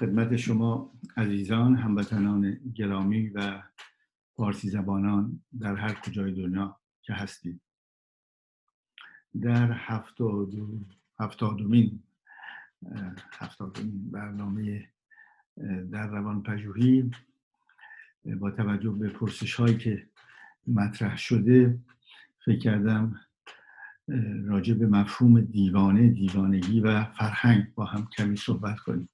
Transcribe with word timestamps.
خدمت 0.00 0.36
شما 0.36 0.92
عزیزان 1.16 1.76
هموطنان 1.76 2.60
گرامی 2.74 3.28
و 3.28 3.62
فارسی 4.36 4.68
زبانان 4.68 5.42
در 5.60 5.76
هر 5.76 5.94
کجای 5.94 6.32
دنیا 6.32 6.80
که 7.02 7.12
هستید 7.12 7.60
در 9.40 9.72
هفتاد 9.72 10.50
هفتادمین 11.20 12.02
هفتادمین 13.32 14.10
برنامه 14.10 14.88
در 15.90 16.06
روان 16.06 16.42
پژوهی 16.42 17.10
با 18.24 18.50
توجه 18.50 18.90
به 18.90 19.08
پرسش 19.08 19.54
هایی 19.54 19.76
که 19.76 20.08
مطرح 20.66 21.16
شده 21.16 21.78
فکر 22.44 22.58
کردم 22.58 23.20
راجع 24.44 24.74
به 24.74 24.86
مفهوم 24.86 25.40
دیوانه 25.40 26.08
دیوانگی 26.08 26.80
و 26.80 27.04
فرهنگ 27.04 27.74
با 27.74 27.84
هم 27.84 28.08
کمی 28.16 28.36
صحبت 28.36 28.78
کنیم. 28.78 29.08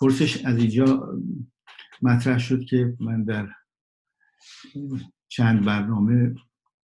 پرسش 0.00 0.44
از 0.44 0.58
اینجا 0.58 1.14
مطرح 2.02 2.38
شد 2.38 2.64
که 2.64 2.96
من 3.00 3.24
در 3.24 3.48
چند 5.28 5.64
برنامه 5.64 6.34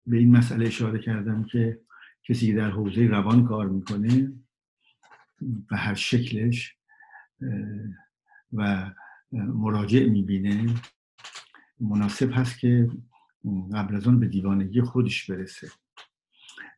به 0.07 0.17
این 0.17 0.37
مسئله 0.37 0.67
اشاره 0.67 0.99
کردم 0.99 1.45
که 1.45 1.81
کسی 2.29 2.47
که 2.47 2.55
در 2.55 2.71
حوزه 2.71 3.07
روان 3.07 3.45
کار 3.45 3.69
می‌کنه 3.69 4.33
و 5.71 5.77
هر 5.77 5.95
شکلش 5.95 6.77
و 8.53 8.91
مراجع 9.33 10.09
می‌بینه. 10.09 10.75
مناسب 11.81 12.31
هست 12.33 12.59
که 12.59 12.91
قبل 13.75 13.97
از 13.97 14.09
آن 14.09 14.21
به 14.21 14.27
دیوانگی 14.27 14.81
خودش 14.81 15.31
برسه. 15.31 15.69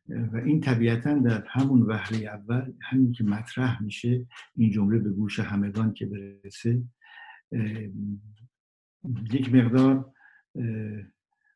و 0.09 0.37
این 0.37 0.61
طبیعتا 0.61 1.13
در 1.13 1.47
همون 1.47 1.81
وهله 1.81 2.27
اول 2.27 2.73
همین 2.81 3.11
که 3.11 3.23
مطرح 3.23 3.83
میشه 3.83 4.25
این 4.55 4.71
جمله 4.71 4.99
به 4.99 5.09
گوش 5.09 5.39
همگان 5.39 5.93
که 5.93 6.05
برسه 6.05 6.83
یک 9.31 9.53
مقدار 9.53 10.13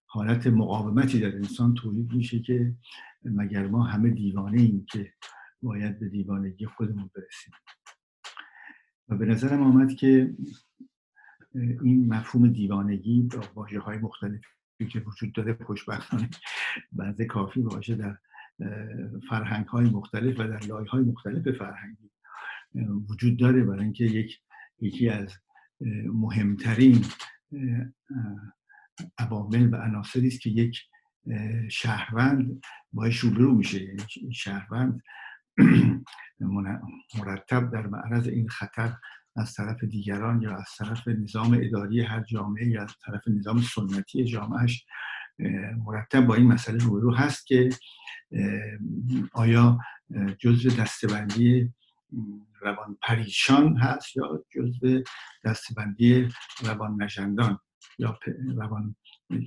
حالت 0.06 0.48
مقاومتی 0.48 1.20
در 1.20 1.36
انسان 1.36 1.74
تولید 1.74 2.14
میشه 2.14 2.40
که 2.40 2.74
مگر 3.24 3.68
ما 3.68 3.84
همه 3.84 4.10
دیوانه 4.10 4.62
ایم 4.62 4.86
که 4.92 5.14
باید 5.62 6.00
به 6.00 6.10
دیوانگی 6.10 6.66
خودمون 6.66 7.10
برسیم. 7.16 7.54
و 9.10 9.18
به 9.18 9.26
نظرم 9.26 9.62
آمد 9.62 9.94
که 9.96 10.36
این 11.84 12.14
مفهوم 12.14 12.48
دیوانگی 12.48 13.22
با 13.22 13.44
واژه 13.56 13.80
های 13.80 13.98
مختلفی 13.98 14.46
که 14.92 15.00
وجود 15.00 15.34
داره 15.34 15.58
خوشبختانه 15.66 16.30
بعض 16.92 17.22
کافی 17.22 17.62
واژه 17.62 17.96
در 17.96 18.18
فرهنگ 19.30 19.66
های 19.66 19.90
مختلف 19.90 20.40
و 20.40 20.48
در 20.48 20.60
لایه 20.60 20.90
های 20.90 21.04
مختلف 21.04 21.58
فرهنگی 21.58 22.12
وجود 23.10 23.40
داره 23.40 23.64
برای 23.64 23.84
اینکه 23.84 24.06
یک 24.06 24.40
یکی 24.80 25.10
از 25.10 25.38
مهمترین 26.14 27.06
عوامل 29.18 29.74
و 29.74 29.76
عناصری 29.76 30.28
است 30.28 30.42
که 30.42 30.50
یک 30.50 30.78
شهروند 31.70 32.62
باش 32.94 33.18
روبرو 33.18 33.56
میشه. 33.56 33.84
یعنی 33.84 34.04
شهروند 34.34 35.02
مرتب 37.18 37.72
در 37.72 37.88
معرض 37.88 38.28
این 38.28 38.50
خطر 38.50 38.94
از 39.36 39.54
طرف 39.54 39.84
دیگران 39.84 40.42
یا 40.42 40.56
از 40.56 40.70
طرف 40.78 41.08
نظام 41.08 41.60
اداری 41.62 42.02
هر 42.02 42.24
جامعه 42.24 42.68
یا 42.68 42.84
از 42.84 42.94
طرف 43.06 43.22
نظام 43.28 43.62
سنتی 43.62 44.26
جامعهش 44.26 44.86
مرتب 45.86 46.26
با 46.26 46.36
این 46.36 46.48
مسئله 46.48 46.84
روبرو 46.84 47.16
هست 47.16 47.48
که 47.48 47.70
آیا 49.34 49.80
جزء 50.40 50.70
دستبندی 50.70 51.74
روان 52.62 52.98
پریشان 53.02 53.78
هست 53.78 54.18
یا 54.18 54.46
جزء 54.56 55.02
دستبندی 55.44 56.30
روان 56.64 57.04
نجندان 57.04 57.60
یا 58.00 58.20
روان 58.56 58.96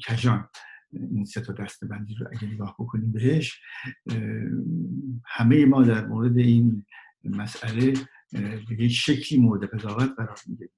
کجان 0.09 0.49
این 0.93 1.25
سه 1.25 1.41
تا 1.41 1.53
دستبندی 1.53 2.15
رو 2.15 2.27
اگه 2.33 2.49
نگاه 2.49 2.77
بکنیم 2.79 3.13
بهش 3.13 3.61
همه 5.27 5.65
ما 5.67 5.83
در 5.83 6.07
مورد 6.07 6.39
این 6.39 6.87
مسئله 7.25 7.95
به 8.69 8.83
یک 8.83 8.93
شکلی 8.93 9.39
مورد 9.39 9.65
قضاوت 9.65 10.11
قرار 10.17 10.39
می‌گیریم. 10.47 10.73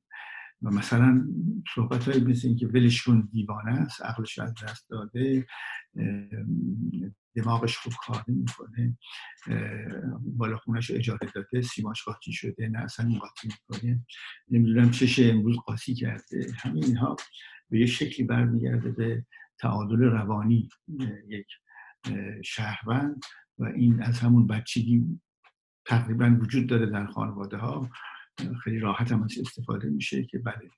و 0.63 0.71
مثلا 0.71 1.29
صحبت 1.75 2.09
های 2.09 2.21
مثل 2.21 2.49
این 2.49 2.57
که 2.57 2.67
ولش 2.67 3.03
کن 3.03 3.29
دیوانه 3.33 3.73
است 3.73 4.03
عقلش 4.03 4.39
از 4.39 4.55
دست 4.65 4.91
داده 4.91 5.47
دماغش 7.35 7.77
خوب 7.79 7.93
کار 8.07 8.25
نمی‌کنه 8.29 8.99
بالا 10.23 10.57
خونش 10.57 10.91
اجاره 10.91 11.31
داده 11.35 11.63
سیماش 11.63 12.05
قاطی 12.05 12.33
شده 12.33 12.69
نه 12.69 12.79
اصلا 12.79 13.19
قاطی 13.19 13.49
می‌کنه. 13.49 14.07
نمی‌دونم 14.51 14.91
چش 14.91 15.19
امروز 15.19 15.57
قاطی 15.57 15.95
کرده. 15.95 16.47
همین 16.59 16.85
اینها 16.85 17.17
به 17.71 17.81
یه 17.81 17.87
شکلی 17.87 18.27
برمیگرده 18.27 18.91
به 18.91 19.25
تعادل 19.59 19.99
روانی 20.03 20.69
یک 21.29 21.47
شهروند 22.45 23.21
و 23.59 23.65
این 23.65 24.03
از 24.03 24.21
همون 24.21 24.47
بچگی 24.47 25.21
تقریبا 25.85 26.39
وجود 26.41 26.67
داره 26.67 26.87
در 26.87 27.07
خانواده 27.07 27.57
ها 27.57 27.91
خیلی 28.65 28.79
راحت 28.79 29.13
هم 29.13 29.23
استفاده 29.23 29.89
میشه 29.89 30.25
که 30.25 30.39
بله 30.39 30.71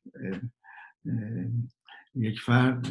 یک 2.14 2.40
فرد 2.40 2.86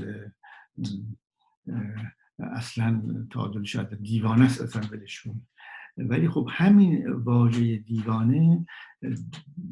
اصلا 2.40 3.04
تعادل 3.32 3.64
شده 3.64 3.96
دیوانه 3.96 4.46
است 4.46 4.62
اصلا 4.62 4.82
ولشون 4.92 5.48
ولی 5.98 6.30
خب 6.30 6.48
همین 6.52 7.12
واژه 7.12 7.78
دیوانه 7.78 8.66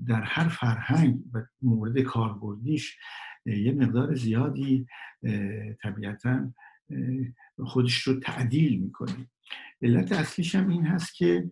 در 0.08 0.22
هر 0.22 0.48
فرهنگ 0.48 1.20
و 1.34 1.42
مورد 1.62 2.00
کاربردیش 2.00 2.98
یه 3.46 3.72
مقدار 3.72 4.16
زیادی 4.16 4.88
طبیعتا 5.82 6.54
خودش 7.66 8.02
رو 8.02 8.20
تعدیل 8.20 8.80
می‌کنه. 8.80 9.30
علت 9.82 10.12
اصلیش 10.12 10.56
هم 10.56 10.70
این 10.70 10.86
هست 10.86 11.16
که 11.16 11.52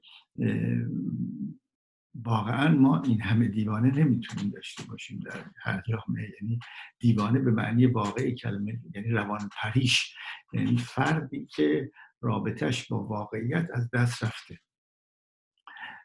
واقعا 2.24 2.76
ما 2.76 3.02
این 3.02 3.22
همه 3.22 3.48
دیوانه 3.48 3.92
نمی‌تونیم 3.92 4.52
داشته 4.52 4.84
باشیم 4.84 5.20
در 5.20 5.46
هر 5.62 5.84
جامعه. 5.90 6.34
یعنی 6.42 6.60
دیوانه 7.00 7.40
به 7.40 7.52
معنی 7.52 7.86
واقعی 7.86 8.36
کلمه 8.36 8.80
یعنی 8.96 9.10
روان 9.10 9.50
پریش. 9.62 10.16
یعنی 10.54 10.78
فردی 10.78 11.46
که 11.46 11.92
رابطش 12.22 12.88
با 12.88 13.04
واقعیت 13.04 13.68
از 13.74 13.90
دست 13.92 14.24
رفته. 14.24 14.60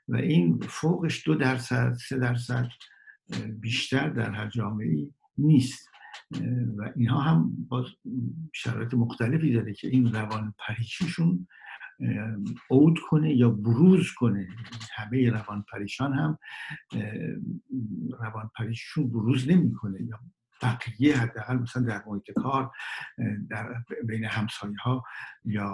و 0.09 0.17
این 0.17 0.61
فوقش 0.61 1.27
دو 1.27 1.35
درصد 1.35 1.95
سه 2.09 2.19
درصد 2.19 2.69
بیشتر 3.61 4.09
در 4.09 4.31
هر 4.31 4.49
جامعه 4.49 5.11
نیست. 5.39 5.89
و 6.79 6.93
اینها 6.97 7.21
هم 7.21 7.67
با 7.69 7.87
شرایط 8.53 8.95
مختلفی 8.95 9.53
داره 9.53 9.75
که 9.75 9.89
این 9.89 10.13
روان 10.13 10.55
پریشیشون 10.59 11.47
عود 12.71 12.99
کنه 13.09 13.37
یا 13.37 13.51
بروز 13.51 14.13
کنه. 14.13 14.49
همه 14.95 15.31
روان 15.31 15.65
پریشان 15.73 16.13
هم 16.13 16.39
روان 18.21 18.51
پریششون 18.57 19.11
بروز 19.11 19.51
نمی‌کنه 19.51 20.03
یا 20.03 20.21
بقیه 20.63 21.19
حداقل 21.19 21.57
مثلا 21.57 21.83
در 21.83 22.03
محیط 22.07 22.31
کار 22.31 22.71
در 23.51 23.85
بین 24.05 24.25
همسایه 24.25 24.77
ها 24.85 25.05
یا 25.45 25.71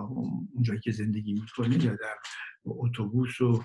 اونجایی 0.55 0.81
که 0.81 0.91
زندگی 0.91 1.33
می‌کنه 1.33 1.85
یا 1.85 1.93
در 1.93 2.17
اتوبوس 2.65 3.41
و 3.41 3.65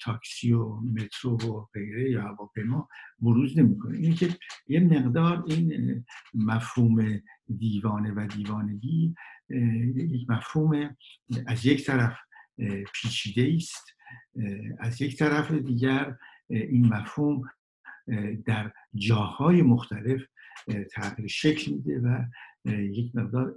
تاکسی 0.00 0.52
و 0.52 0.80
مترو 0.80 1.36
و 1.36 1.66
غیره 1.74 2.10
یا 2.10 2.22
هواپیما 2.22 2.88
بروز 3.18 3.58
نمی‌کنه. 3.58 3.98
اینه 3.98 4.14
که 4.14 4.36
یه 4.68 4.80
مقدار 4.80 5.44
این 5.46 6.04
مفهوم 6.34 7.20
دیوانه 7.58 8.12
و 8.12 8.26
دیوانگی 8.26 9.14
یک 9.96 10.30
مفهوم 10.30 10.96
از 11.46 11.66
یک 11.66 11.86
طرف 11.86 12.16
پیچیده 12.94 13.52
است 13.56 13.96
از 14.78 15.02
یک 15.02 15.16
طرف 15.16 15.50
دیگر 15.50 16.16
این 16.48 16.86
مفهوم 16.86 17.50
در 18.46 18.72
جاهای 18.94 19.62
مختلف 19.62 20.20
تغییر 20.92 21.28
شکل 21.28 21.72
میده 21.72 22.00
و 22.00 22.24
یک 22.70 23.16
مقدار 23.16 23.54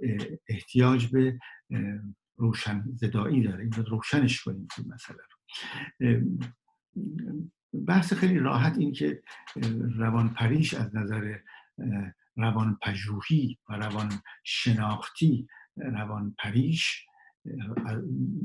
احتیاج 0.48 1.06
به 1.06 1.38
روشن 2.36 2.84
زدایی 2.94 3.42
داره. 3.42 3.62
این 3.62 3.72
روشنش 3.72 4.42
کنیم 4.42 4.68
این 4.78 4.92
مسئله 4.94 5.18
رو. 5.18 6.20
بحث 7.86 8.12
خیلی 8.12 8.38
راحت 8.38 8.78
این 8.78 8.92
که 8.92 9.22
روان 9.96 10.28
پریش 10.28 10.74
از 10.74 10.96
نظر 10.96 11.38
روان 12.36 12.78
پژوهی 12.82 13.58
و 13.68 13.72
روان 13.72 14.12
شناختی 14.44 15.48
روان 15.76 16.34
پریش 16.38 17.06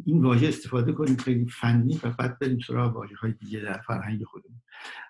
این 0.05 0.23
واژه 0.23 0.47
استفاده 0.47 0.91
کنیم 0.91 1.17
خیلی 1.17 1.49
فنی 1.49 1.99
و 2.03 2.09
بعد 2.09 2.39
بریم 2.39 2.59
سراغ 2.59 2.95
واژه 2.95 3.15
های 3.15 3.31
دیگه 3.31 3.59
در 3.59 3.81
فرهنگ 3.81 4.23
خودمون. 4.23 4.61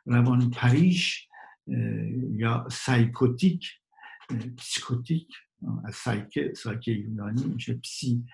روان 0.06 0.50
پریش 0.50 1.28
یا 2.32 2.68
psychotic 2.72 3.72
psychotique 4.58 5.28
از 5.86 5.96
psyche 5.96 6.54
psyche 6.56 6.92
یونانی 6.92 7.44
میشه 7.44 7.74
psy 7.74 8.26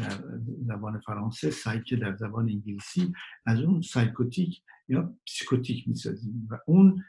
در 0.00 0.22
زبان 0.66 1.00
فرانسه 1.00 1.50
سایکه 1.50 1.96
در 1.96 2.16
زبان 2.16 2.48
انگلیسی. 2.48 3.12
از 3.46 3.60
اون 3.60 3.80
psychotic 3.80 4.62
یا 4.88 5.14
psychotique 5.26 5.88
می‌سازیم 5.88 6.48
و 6.50 6.58
اون 6.66 7.04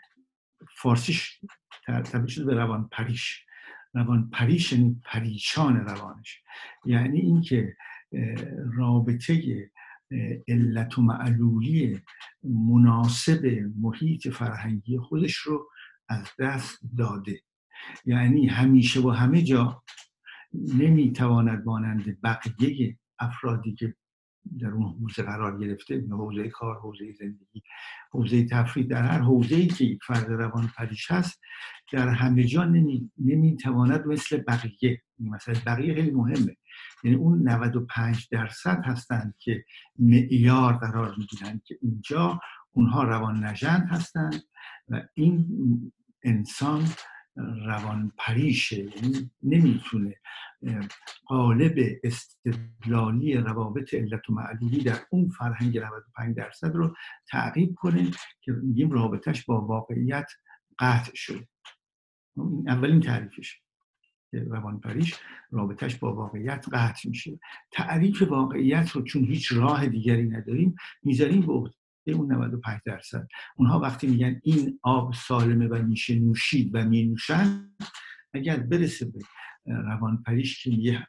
فارسیش 0.77 1.39
تبدیل 1.87 2.25
شده 2.25 2.45
به 2.45 2.53
روان 2.53 2.89
پریش 2.91 3.46
روان 3.93 4.29
پریش 4.29 4.73
یعنی 4.73 5.01
پریشان 5.05 5.75
روانش. 5.75 6.41
یعنی 6.85 7.19
اینکه 7.19 7.77
رابطه 8.73 9.69
علت 10.47 10.97
و 10.97 11.01
معلولی 11.01 12.01
مناسب 12.43 13.63
محیط 13.79 14.27
فرهنگی 14.27 14.97
خودش 14.97 15.35
رو 15.35 15.69
از 16.09 16.27
دست 16.39 16.79
داده. 16.97 17.41
یعنی 18.05 18.47
همیشه 18.47 18.99
و 18.99 19.09
همه 19.09 19.43
جا 19.43 19.83
نمی‌تواند 20.53 21.65
مانند 21.65 22.21
بقیه 22.21 22.97
افرادی 23.19 23.73
که 23.73 23.95
در 24.59 24.67
اون 24.67 24.95
حوزه 25.01 25.23
قرار 25.23 25.59
گرفته 25.59 26.03
حوزه 26.11 26.49
کار 26.49 26.79
حوزه 26.79 27.13
زندگی 27.13 27.63
حوزه 28.11 28.45
تفریح 28.45 28.87
در 28.87 29.01
هر 29.01 29.19
حوزه 29.19 29.55
ای 29.55 29.67
که 29.67 29.97
فرد 30.07 30.31
روان 30.31 30.69
پریش 30.77 31.11
هست 31.11 31.41
در 31.91 32.09
همه 32.09 32.43
جا 32.43 32.63
نمی, 32.63 33.11
نمی‌تواند 33.17 34.07
مثل 34.07 34.43
بقیه 34.47 35.01
مثلا 35.19 35.55
بقیه 35.65 35.95
خیلی 35.95 36.11
مهمه. 36.11 36.57
یعنی 37.03 37.17
اون 37.17 37.49
95 37.49 38.27
درصد 38.31 38.81
هستند 38.85 39.35
که 39.39 39.65
معیار 39.99 40.73
قرار 40.73 41.15
می‌گیرند 41.17 41.61
که 41.63 41.77
اینجا 41.81 42.39
اونها 42.71 43.03
روان 43.03 43.43
نژند 43.43 43.87
هستند 43.89 44.43
و 44.89 45.01
این 45.13 45.47
انسان 46.23 46.83
روان 47.65 48.11
پریشه 48.17 48.83
یعنی 48.83 49.31
نمی‌تونه 49.43 50.15
قالب 51.25 51.75
استدلالی 52.03 53.33
روابط 53.33 53.93
علت 53.93 54.29
و 54.29 54.33
معلولی 54.33 54.83
در 54.83 54.99
اون 55.09 55.29
فرهنگ 55.29 55.77
95 55.77 56.35
درصد 56.35 56.75
رو 56.75 56.95
تعقیب 57.27 57.75
کنه 57.75 58.11
که 58.41 58.51
میگیم 58.51 58.91
رابطش 58.91 59.45
با 59.45 59.61
واقعیت 59.61 60.31
قطع 60.79 61.11
این 62.37 62.69
اولین 62.69 63.01
تعریفش 63.01 63.61
روان 64.33 64.79
پریش 64.79 65.15
رابطش 65.51 65.95
با 65.95 66.13
واقعیت 66.13 66.65
قطع 66.71 67.09
میشه. 67.09 67.39
تعریف 67.71 68.21
واقعیت 68.21 68.89
رو 68.89 69.01
چون 69.01 69.23
هیچ 69.23 69.51
راه 69.51 69.87
دیگری 69.87 70.23
نداریم 70.23 70.75
می‌ذاریم 71.03 71.41
به 71.41 71.53
اون 72.11 72.31
95 72.31 72.81
درصد. 72.85 73.27
اونها 73.55 73.79
وقتی 73.79 74.07
میگن 74.07 74.39
این 74.43 74.79
آب 74.83 75.13
سالمه 75.13 75.67
و 75.67 75.83
میشه 75.83 76.15
نوشید 76.19 76.71
و 76.73 76.85
می 76.85 77.03
نوشن 77.03 77.71
اگر 78.33 78.57
برسه 78.57 79.05
به 79.05 79.19
روان 79.65 80.23
پریش 80.25 80.63
که 80.63 81.07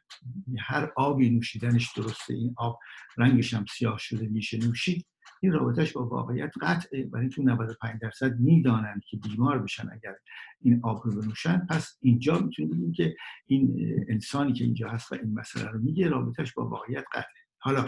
هر 0.59 0.91
آبی 0.95 1.29
نوشیدنش 1.29 1.91
درسته 1.95 2.33
این 2.33 2.53
آب 2.57 2.79
رنگش 3.17 3.53
هم 3.53 3.65
سیاه 3.77 3.97
شده 3.97 4.27
میشه 4.27 4.57
نوشید 4.57 5.05
این 5.41 5.51
رابطش 5.51 5.93
با 5.93 6.07
واقعیت 6.07 6.51
قطعه. 6.61 7.03
برای 7.03 7.29
تو 7.29 7.43
95 7.43 8.01
درصد 8.01 8.39
می‌دانند 8.39 9.01
که 9.09 9.17
بیمار 9.17 9.59
بشن 9.59 9.89
اگر 9.91 10.15
این 10.61 10.79
آب 10.83 11.01
رو 11.05 11.21
بنوشن 11.21 11.65
پس 11.69 11.97
اینجا 12.01 12.39
می‌تونیم 12.39 12.71
بگیم 12.71 12.91
که 12.91 13.15
این 13.47 13.75
انسانی 14.09 14.53
که 14.53 14.63
اینجا 14.63 14.89
هست 14.89 15.11
و 15.11 15.15
این 15.15 15.33
مسئله 15.33 15.69
رو 15.69 15.79
میگه 15.79 16.07
رابطش 16.07 16.53
با 16.53 16.69
واقعیت 16.69 17.05
قطعه. 17.13 17.43
حالا 17.57 17.85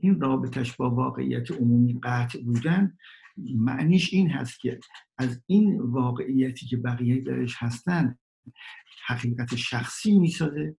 این 0.00 0.20
رابطش 0.20 0.76
با 0.76 0.90
واقعیت 0.90 1.50
عمومی 1.50 2.00
قطع 2.02 2.42
بودن 2.42 2.96
معنیش 3.56 4.14
این 4.14 4.30
هست 4.30 4.60
که 4.60 4.80
از 5.18 5.42
این 5.46 5.80
واقعیتی 5.80 6.66
که 6.66 6.76
بقیه 6.76 7.20
درش 7.20 7.54
هستن 7.58 8.18
حقیقت 9.06 9.56
شخصی 9.56 10.18
می‌سازه 10.18 10.76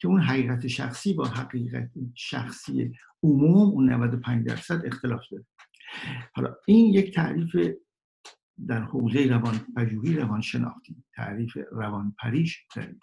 که 0.00 0.08
اون 0.08 0.20
حقیقت 0.20 0.66
شخصی 0.66 1.14
با 1.14 1.24
حقیقت 1.24 1.90
شخصی 2.14 2.92
عموم 3.22 3.70
اون 3.70 3.90
95 3.90 4.46
درصد 4.46 4.86
اختلاف 4.86 5.20
داره. 5.30 5.44
حالا 6.34 6.56
این 6.66 6.94
یک 6.94 7.14
تعریف 7.14 7.56
در 8.66 8.82
حوزه 8.82 9.26
روان 9.26 9.60
پژوهی 9.76 10.16
روان 10.16 10.40
شناختی 10.40 11.04
تعریف 11.14 11.56
روان 11.72 12.14
پریش 12.18 12.66
داریم. 12.76 13.00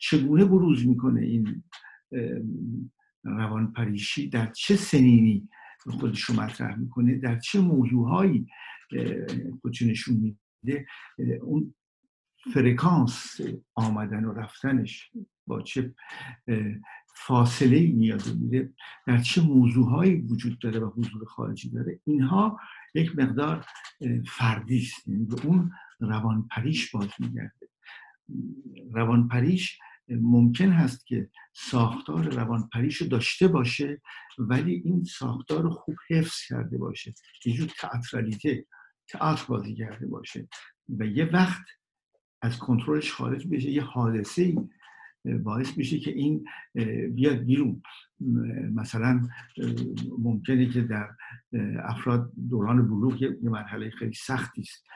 چگونه 0.00 0.44
بروز 0.44 0.86
می‌کنه 0.86 1.20
این 1.20 1.64
روان 3.26 3.72
پریشی 3.72 4.28
در 4.28 4.46
چه 4.46 4.76
سنینی 4.76 5.48
خودش 5.86 6.22
رو 6.22 6.34
مطرح 6.34 6.76
می‌کنه؟ 6.78 7.18
در 7.18 7.38
چه 7.38 7.60
موضوعهایی 7.60 8.46
خودش 9.62 9.82
نشون 9.82 10.36
میده؟ 10.62 10.86
اون 11.42 11.74
فرکانس 12.54 13.40
آمدن 13.74 14.24
و 14.24 14.32
رفتنش 14.32 15.10
با 15.46 15.62
چه 15.62 15.94
فاصله 17.14 17.76
ای 17.76 17.92
میاد 17.92 18.34
میده؟ 18.40 18.72
در 19.06 19.18
چه 19.18 19.42
موضوعهایی 19.42 20.14
وجود 20.14 20.58
داره 20.58 20.80
و 20.80 20.90
حضور 20.90 21.24
خارجی 21.24 21.70
داره؟ 21.70 22.00
اینها 22.04 22.60
یک 22.94 23.18
مقدار 23.18 23.66
فردی 24.26 24.78
است. 24.78 25.08
یعنی 25.08 25.24
به 25.24 25.46
اون 25.46 25.70
روان 26.00 26.48
پریش 26.50 26.90
باز 26.90 27.08
میگرده. 27.18 27.68
روان 28.92 29.28
پریش 29.28 29.78
ممکن 30.08 30.72
هست 30.72 31.06
که 31.06 31.30
ساختار 31.52 32.34
روان 32.34 32.68
پریش 32.72 33.02
داشته 33.02 33.48
باشه 33.48 34.02
ولی 34.38 34.82
این 34.84 35.04
ساختار 35.04 35.70
خوب 35.70 35.96
حفظ 36.10 36.46
کرده 36.48 36.78
باشه. 36.78 37.14
یه 37.44 37.54
جور 37.54 37.68
تئاترالیته 37.80 38.66
تئاتر 39.08 39.44
بازی 39.48 39.74
کرده 39.74 40.06
باشه. 40.06 40.48
و 40.98 41.06
یه 41.06 41.24
وقت 41.24 41.64
از 42.42 42.58
کنترلش 42.58 43.12
خارج 43.12 43.46
بشه. 43.46 43.70
یه 43.70 43.82
حادثه 43.82 44.42
ای 44.42 44.58
باعث 45.38 45.78
میشه 45.78 45.98
که 45.98 46.10
این 46.10 46.44
بیاد 47.10 47.38
بیرون. 47.38 47.82
مثلا 48.74 49.28
ممکنه 50.18 50.68
که 50.68 50.80
در 50.80 51.08
افراد 51.82 52.32
دوران 52.50 52.88
بلوغ 52.88 53.22
یه 53.22 53.36
مرحله 53.42 53.90
خیلی 53.90 54.14
سختی 54.14 54.60
است. 54.60 54.86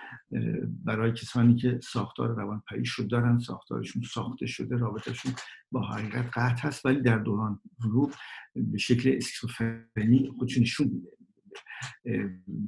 برای 0.84 1.12
کسانی 1.12 1.56
که 1.56 1.80
ساختار 1.82 2.28
روان 2.28 2.62
پریش 2.68 2.90
رو 2.90 3.04
دارن 3.04 3.38
ساختارشون 3.38 4.02
ساخته 4.02 4.46
شده 4.46 4.76
رابطهشون 4.76 5.32
با 5.72 5.82
حقیقت 5.82 6.38
قطع 6.38 6.68
هست 6.68 6.86
ولی 6.86 7.00
در 7.00 7.18
دوران 7.18 7.60
بلوغ 7.84 8.14
به 8.54 8.78
شکل 8.78 9.12
اسکیزوفرنی 9.16 10.30
خودشون 10.38 10.62
نشون 10.62 10.86
میده. 10.86 11.10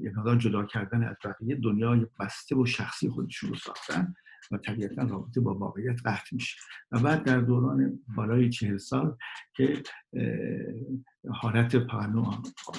یه 0.00 0.38
جدا 0.38 0.64
کردن 0.64 1.04
از 1.04 1.16
بقیه 1.24 1.56
دنیای 1.56 2.06
بسته 2.20 2.56
و 2.56 2.66
شخصی 2.66 3.08
خودشون 3.08 3.50
رو 3.50 3.56
ساختن 3.56 4.14
و 4.50 4.56
طبیعتا 4.56 5.02
رابطه 5.02 5.40
با 5.40 5.54
واقعیت 5.54 6.00
قطع 6.04 6.28
میشه. 6.32 6.56
و 6.92 7.00
بعد 7.00 7.24
در 7.24 7.40
دوران 7.40 7.98
بالای 8.16 8.50
چهل 8.50 8.76
سال 8.76 9.16
که 9.56 9.82
حالت 11.30 11.76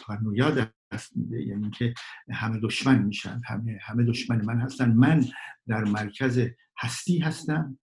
پرنویا 0.07 0.67
دست 0.93 1.17
میده 1.17 1.43
یعنی 1.43 1.69
که 1.69 1.93
همه 2.31 2.59
دشمن 2.59 3.03
میشن 3.03 3.41
همه, 3.45 3.79
همه 3.81 4.03
دشمن 4.03 4.45
من 4.45 4.61
هستن. 4.61 4.91
من 4.91 5.25
در 5.67 5.83
مرکز 5.83 6.47
هستی 6.77 7.19
هستم. 7.19 7.79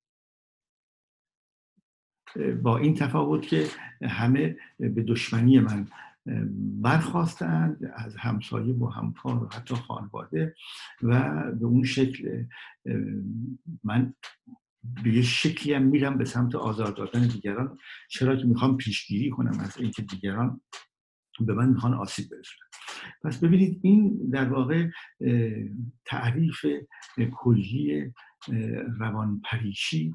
با 2.62 2.78
این 2.78 2.94
تفاوت 2.94 3.46
که 3.46 3.66
همه 4.02 4.56
به 4.78 5.02
دشمنی 5.02 5.60
من 5.60 5.86
برخواستند 6.82 7.92
از 7.94 8.16
همسایه 8.16 8.74
و 8.74 8.86
همکار 8.86 9.44
و 9.44 9.48
حتی 9.48 9.74
خانواده 9.74 10.54
و 11.02 11.42
به 11.52 11.66
اون 11.66 11.84
شکل 11.84 12.44
من 13.84 14.14
به 15.04 15.14
یه 15.14 15.22
شکلی 15.22 15.74
هم 15.74 15.82
میرم 15.82 16.18
به 16.18 16.24
سمت 16.24 16.54
آزار 16.54 16.92
دادن 16.92 17.26
دیگران. 17.26 17.78
چرا 18.10 18.36
که 18.36 18.44
می‌خوام 18.44 18.76
پیشگیری 18.76 19.30
کنم 19.30 19.60
از 19.60 19.76
اینکه 19.76 20.02
دیگران 20.02 20.60
به 21.46 21.54
من 21.54 21.68
می‌خوان 21.68 21.94
آسیب 21.94 22.30
برسونن. 22.30 22.68
پس 23.24 23.38
ببینید 23.38 23.80
این 23.82 24.30
در 24.32 24.48
واقع 24.48 24.88
تعریف 26.04 26.66
کلی 27.32 28.12
روان 28.98 29.42
پریشی 29.44 30.14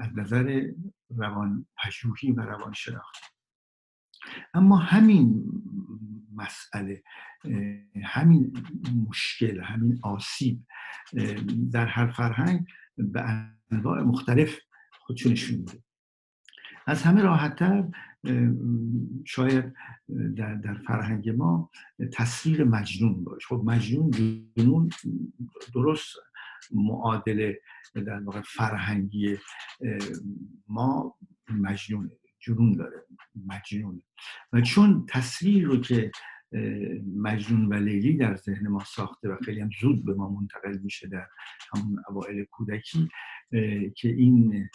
از 0.00 0.18
نظر 0.18 0.68
روان 1.16 1.66
پژوهی 1.84 2.32
و 2.32 2.40
روان 2.40 2.72
شناختی 2.72 3.26
اما 4.54 4.76
همین 4.76 5.44
مسئله 6.34 7.02
همین 8.04 8.52
مشکل 9.08 9.60
همین 9.60 9.98
آسیب 10.02 10.66
در 11.72 11.86
هر 11.86 12.06
فرهنگ 12.06 12.66
به 12.96 13.24
انواع 13.70 14.02
مختلف 14.02 14.58
خودشو 15.00 15.30
نشون 15.30 15.58
میده. 15.58 15.85
از 16.86 17.02
همه 17.02 17.22
راحتتر 17.22 17.84
شاید 19.24 19.74
در, 20.36 20.54
در 20.54 20.74
فرهنگ 20.74 21.30
ما 21.30 21.70
تصویر 22.12 22.64
مجنون 22.64 23.24
باشه. 23.24 23.46
خب 23.48 23.62
مجنون 23.64 24.10
جنون 24.56 24.90
درست 25.74 26.16
معادل 26.72 27.52
در 27.94 28.20
واقع 28.20 28.40
فرهنگی 28.40 29.36
ما 30.68 31.16
مجنونه 31.48 32.10
جنون 32.40 32.72
داره 32.72 33.06
مجنون 33.46 34.02
و 34.52 34.60
چون 34.60 35.06
تصویر 35.08 35.64
رو 35.66 35.80
که 35.80 36.10
مجنون 37.16 37.66
و 37.66 37.74
لیلی 37.74 38.16
در 38.16 38.36
ذهن 38.36 38.68
ما 38.68 38.84
ساخته 38.84 39.28
و 39.28 39.36
خیلی 39.44 39.60
هم 39.60 39.70
زود 39.80 40.04
به 40.04 40.14
ما 40.14 40.28
منتقل 40.28 40.78
میشه 40.78 41.08
در 41.08 41.26
همون 41.74 42.02
اوائل 42.08 42.44
کودکی 42.44 43.08
که 43.96 44.08
این 44.08 44.68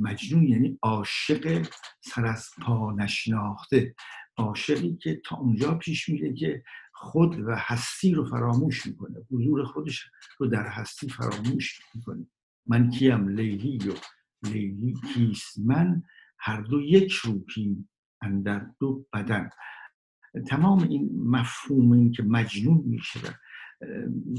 مجنون 0.00 0.48
یعنی 0.48 0.78
عاشق 0.82 1.66
سر 2.00 2.26
از 2.26 2.50
پا 2.62 2.92
نشناخته 2.92 3.94
عاشقی 4.36 4.96
که 4.96 5.20
تا 5.24 5.36
اونجا 5.36 5.74
پیش 5.74 6.08
میره 6.08 6.34
که 6.34 6.62
خود 6.92 7.40
و 7.40 7.54
هستی 7.56 8.14
رو 8.14 8.24
فراموش 8.24 8.86
می‌کنه 8.86 9.26
حضور 9.30 9.64
خودش 9.64 10.10
رو 10.38 10.46
در 10.46 10.66
هستی 10.66 11.08
فراموش 11.08 11.80
می‌کنه. 11.94 12.26
من 12.66 12.90
کیم؟ 12.90 13.28
لیلی 13.28 13.88
و 13.88 13.94
لیلی 14.42 14.94
کیست؟ 15.14 15.58
من 15.58 16.02
هر 16.38 16.60
دو 16.60 16.80
یک 16.80 17.12
روحیم 17.12 17.90
اندر 18.22 18.66
دو 18.80 19.06
بدن. 19.12 19.50
تمام 20.48 20.82
این 20.82 21.10
مفهوم 21.14 21.92
این 21.92 22.12
که 22.12 22.22
مجنون 22.22 22.82
میشه 22.86 23.20
و 23.20 23.32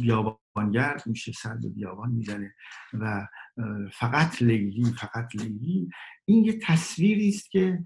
بیابانگرد 0.01 1.07
میشه 1.07 1.31
سر 1.31 1.55
به 1.55 1.69
بیابان 1.69 2.11
می‌زنه 2.11 2.55
و 2.93 3.27
فقط 3.93 4.41
لیلی 4.41 4.83
فقط 4.83 5.35
لیلی. 5.35 5.89
این 6.25 6.45
یه 6.45 6.59
تصویری 6.61 7.29
است 7.29 7.51
که 7.51 7.83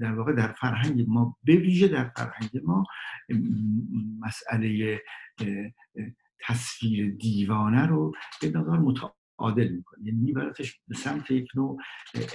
در 0.00 0.14
واقع 0.14 0.32
در 0.32 0.52
فرهنگ 0.52 1.04
ما 1.08 1.36
به 1.44 1.56
در 1.88 2.08
فرهنگ 2.16 2.50
ما 2.64 2.84
مسئله 4.20 5.00
تصویر 6.40 7.10
دیوانه 7.10 7.86
رو 7.86 8.12
به 8.42 8.50
نظر 8.50 8.78
عادل 9.38 9.68
می‌کنه. 9.68 10.06
یعنی 10.06 10.20
میبردش 10.20 10.80
به 10.88 10.94
سمت 10.94 11.30
یک 11.30 11.48
نوع 11.54 11.78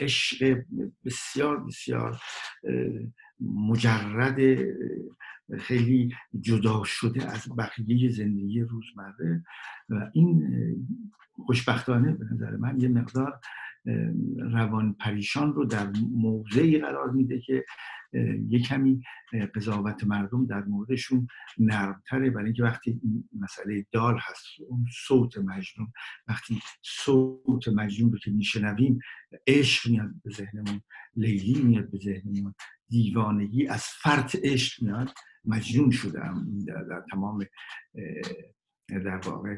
عشق 0.02 0.64
بسیار 1.06 1.64
بسیار 1.64 2.22
مجرد 3.40 4.38
خیلی 5.60 6.14
جدا 6.40 6.84
شده 6.84 7.32
از 7.32 7.56
بقیه 7.58 8.10
زندگی 8.10 8.62
روزمره. 8.62 9.44
و 9.90 10.12
این 10.14 10.48
خوشبختانه 11.46 12.14
به 12.14 12.26
نظر 12.32 12.56
من 12.56 12.80
یه 12.80 12.88
مقدار 12.88 13.40
روان 14.52 14.94
پریشان 14.94 15.54
رو 15.54 15.66
در 15.66 15.92
موضعی 16.12 16.80
قرار 16.80 17.12
میده 17.12 17.40
که 17.40 17.66
یه 18.48 18.60
کمی 18.60 19.04
قضاوت 19.56 20.04
مردم 20.04 20.46
در 20.46 20.64
موردشون 20.64 21.28
نرمتره. 21.58 22.30
برای 22.30 22.46
اینکه 22.46 22.64
وقتی 22.64 23.02
مسئله 23.40 23.86
دال 23.92 24.20
هست 24.22 24.44
اون 24.68 24.86
صوت 25.08 25.38
مجنون 25.38 25.92
وقتی 26.28 26.60
صوت 26.82 27.68
مجنون 27.68 28.12
رو 28.12 28.18
که 28.18 28.32
میشنویم 28.32 29.00
عشق 29.48 29.90
میاد 29.90 30.10
به 30.24 30.32
ذهنمون 30.32 30.82
لیلی 31.16 31.62
میاد 31.62 31.92
به 31.92 31.98
ذهنمون 31.98 32.54
دیوانگی 32.90 33.68
از 33.68 33.84
فرط 33.84 34.36
عشق 34.44 34.84
میاد 34.84 35.10
مجنون 35.46 35.92
شدم 35.92 36.48
در, 36.68 36.84
در 36.84 37.04
تمام 37.12 37.46
در 38.90 39.18
واقع 39.26 39.56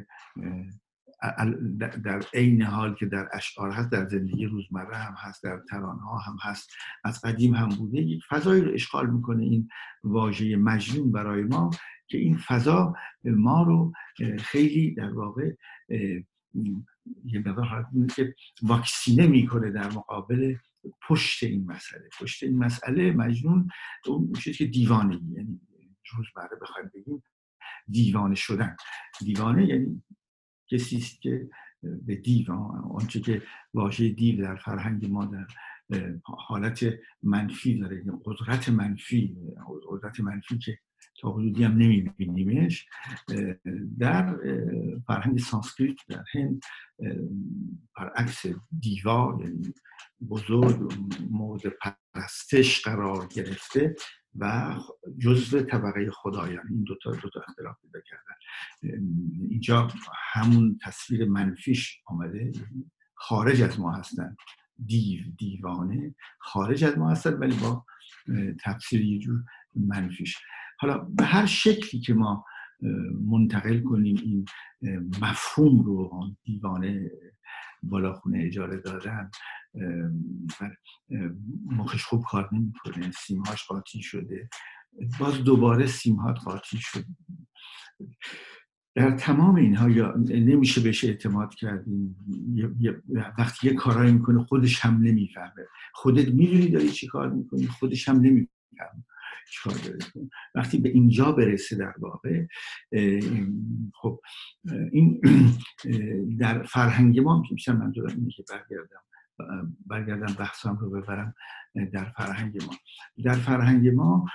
در 2.03 2.23
عین 2.33 2.61
حال 2.61 2.95
که 2.95 3.05
در 3.05 3.29
اشعار 3.33 3.71
هست 3.71 3.91
در 3.91 4.07
زندگی 4.07 4.45
روزمره 4.45 4.97
هم 4.97 5.15
هست 5.17 5.43
در 5.43 5.61
ترانه 5.69 6.01
ها 6.01 6.17
هم 6.17 6.37
هست 6.41 6.71
از 7.03 7.21
قدیم 7.21 7.53
هم 7.53 7.69
بوده. 7.69 8.01
یک 8.01 8.23
فضایی 8.29 8.61
رو 8.61 8.73
اشغال 8.73 9.09
می‌کنه 9.09 9.43
این 9.43 9.69
واژه 10.03 10.55
مجنون 10.55 11.11
برای 11.11 11.43
ما 11.43 11.69
که 12.07 12.17
این 12.17 12.37
فضا 12.37 12.93
ما 13.23 13.63
رو 13.63 13.93
خیلی 14.39 14.93
در 14.93 15.13
واقع 15.13 15.51
یه 17.25 17.39
مقدار 17.45 17.87
که 18.15 18.35
واکسینه 18.61 19.27
می‌کنه 19.27 19.71
در 19.71 19.87
مقابل 19.87 20.55
پشت 21.07 21.43
این 21.43 21.65
مسئله. 21.65 22.09
پشت 22.19 22.43
این 22.43 22.57
مسئله 22.57 23.11
مجنون 23.11 23.67
اون 24.05 24.33
چیزی 24.33 24.57
که 24.57 24.65
دیوانگی 24.65 25.33
یعنی 25.33 25.61
روزمره 26.15 26.59
بخوایم 26.61 26.91
بگیم 26.93 27.23
دیوانه 27.87 28.35
شدن. 28.35 28.75
دیوانه 29.19 29.67
یعنی 29.67 30.03
کسی 30.71 30.97
است 30.97 31.21
که 31.21 31.49
به 31.83 32.15
دیو 32.15 32.51
آنچه 32.91 33.19
که 33.19 33.41
واژه 33.73 34.09
دیو 34.09 34.43
در 34.43 34.55
فرهنگ 34.55 35.05
ما 35.05 35.25
در 35.25 35.47
حالت 36.23 36.85
منفی 37.23 37.79
داره 37.79 37.97
یعنی 37.97 38.11
قدرت 38.25 38.69
منفی 38.69 39.37
قدرت 39.89 40.19
منفی 40.19 40.57
که 40.57 40.79
تا 41.21 41.31
حدودی 41.31 41.63
هم 41.63 41.71
نمیبینیمش 41.71 42.87
در 43.99 44.37
فرهنگ 45.07 45.39
سانسکریت 45.39 45.97
در 46.07 46.23
هند 46.33 46.61
برعکس 47.95 48.45
دیوا 48.79 49.39
یعنی 49.41 49.73
بزرگ 50.29 50.93
مورد 51.29 51.61
پرستش 52.13 52.81
قرار 52.81 53.27
گرفته 53.27 53.95
و 54.35 54.75
جزو 55.17 55.61
طبقه 55.61 56.11
خدایان. 56.11 56.67
این 56.69 56.83
دوتا 56.83 57.11
دوتا 57.11 57.41
اختلاف 57.47 57.75
پیدا 57.81 57.99
کردن. 57.99 58.35
اینجا 59.49 59.87
همون 60.33 60.79
تصویر 60.83 61.29
منفیش 61.29 62.01
آمده. 62.05 62.51
خارج 63.15 63.61
از 63.61 63.79
ما 63.79 63.91
هستن. 63.91 64.35
دیو 64.85 65.21
دیوانه 65.37 66.15
خارج 66.39 66.83
از 66.83 66.97
ما 66.97 67.11
هستن 67.11 67.33
ولی 67.33 67.55
با 67.55 67.85
تفسیر 68.63 69.01
یه 69.01 69.19
جور 69.19 69.43
منفیش. 69.75 70.37
حالا 70.79 70.97
به 70.97 71.25
هر 71.25 71.45
شکلی 71.45 72.01
که 72.01 72.13
ما 72.13 72.45
منتقل 73.25 73.81
کنیم 73.81 74.15
این 74.15 74.45
مفهوم 75.21 75.79
رو 75.79 76.35
دیوانه 76.43 77.11
بالاخونه 77.83 78.43
اجاره 78.43 78.77
دادن 78.77 79.31
مخش 81.65 82.03
خوب 82.03 82.23
کار 82.29 82.49
نمی‌کنه. 82.51 83.11
سیمهاش 83.11 83.65
قاطی 83.67 84.01
شده. 84.01 84.49
باز 85.19 85.43
دوباره 85.43 85.87
سیمهات 85.87 86.39
قاطی 86.39 86.77
شده 86.79 87.05
در 88.95 89.11
تمام 89.11 89.55
اینها 89.55 89.89
یا 89.89 90.15
نمیشه 90.29 90.81
بهش 90.81 91.03
اعتماد 91.03 91.55
کردیم 91.55 92.15
وقتی 93.37 93.67
یه 93.67 93.73
کارایی 93.73 94.11
می‌کنه 94.11 94.43
خودش 94.43 94.79
هم 94.79 95.01
نمی‌فهمه. 95.01 95.67
خودت 95.93 96.27
می‌دونی 96.27 96.67
داری 96.67 96.89
چی 96.89 97.07
کار 97.07 97.29
می‌کنی 97.29 97.67
خودش 97.67 98.09
هم 98.09 98.15
نمی‌فهمه 98.15 99.05
چیکار 99.51 99.75
وقتی 100.55 100.77
به 100.77 100.89
اینجا 100.89 101.31
برسه 101.31 101.75
در 101.75 101.93
واقع 101.99 102.45
خب 103.93 104.21
این 104.91 105.21
در 106.39 106.63
فرهنگ 106.63 107.19
ما 107.19 107.43
میشه 107.51 107.73
من 107.73 107.91
دارم 107.91 108.15
اینه 108.15 108.31
برگردم. 108.49 109.01
برگردم 109.85 110.33
بحثم 110.33 110.75
رو 110.75 110.89
ببرم 110.89 111.33
در 111.93 112.05
فرهنگ 112.05 112.63
ما. 112.63 112.73
در 113.23 113.33
فرهنگ 113.33 113.87
ما 113.87 114.25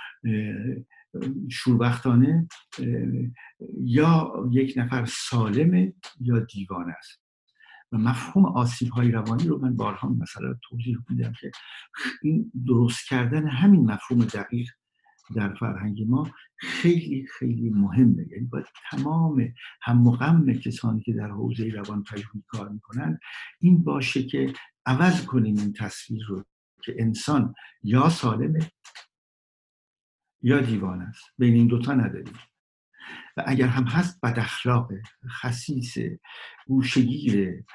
شوربختانه 1.51 2.47
یا 3.77 4.33
یک 4.51 4.73
نفر 4.77 5.05
سالمه 5.05 5.93
یا 6.19 6.39
دیوانه 6.39 6.91
است. 6.91 7.25
و 7.91 7.97
مفهوم 7.97 8.45
آسیب 8.45 8.89
های 8.89 9.11
روانی 9.11 9.47
رو 9.47 9.59
من 9.59 9.75
بارها 9.75 10.09
مثلا 10.09 10.55
توضیح 10.69 10.97
میدم 11.09 11.33
که 11.41 11.51
این 12.23 12.51
درست 12.67 13.09
کردن 13.09 13.47
همین 13.47 13.91
مفهوم 13.91 14.25
دقیق 14.25 14.69
در 15.35 15.53
فرهنگ 15.53 16.01
ما 16.07 16.31
خیلی 16.57 17.27
خیلی 17.39 17.69
مهمه. 17.69 18.27
یعنی 18.31 18.45
باید 18.45 18.65
تمام 18.91 19.53
هم 19.81 19.97
مقام 19.97 20.53
کسانی 20.53 21.01
که 21.01 21.13
در 21.13 21.27
حوزه 21.27 21.69
روان 21.69 22.03
پژوهی 22.03 22.43
کار 22.47 22.69
می‌کنن 22.69 23.19
این 23.59 23.83
باشه 23.83 24.23
که 24.23 24.53
عوض 24.85 25.25
کنیم 25.25 25.57
این 25.57 25.73
تصویر 25.73 26.25
رو 26.27 26.45
که 26.83 26.95
انسان 26.99 27.53
یا 27.83 28.09
سالمه 28.09 28.71
یا 30.41 30.61
دیوان 30.61 31.01
است. 31.01 31.23
بین 31.37 31.53
این 31.53 31.67
دوتا 31.67 31.93
نداریم. 31.93 32.33
و 33.37 33.43
اگر 33.47 33.67
هم 33.67 33.83
هست 33.83 34.21
بد 34.21 34.39
اخلاقه 34.39 35.01
خسیسه 35.41 36.19
گوشگیره 36.67 37.65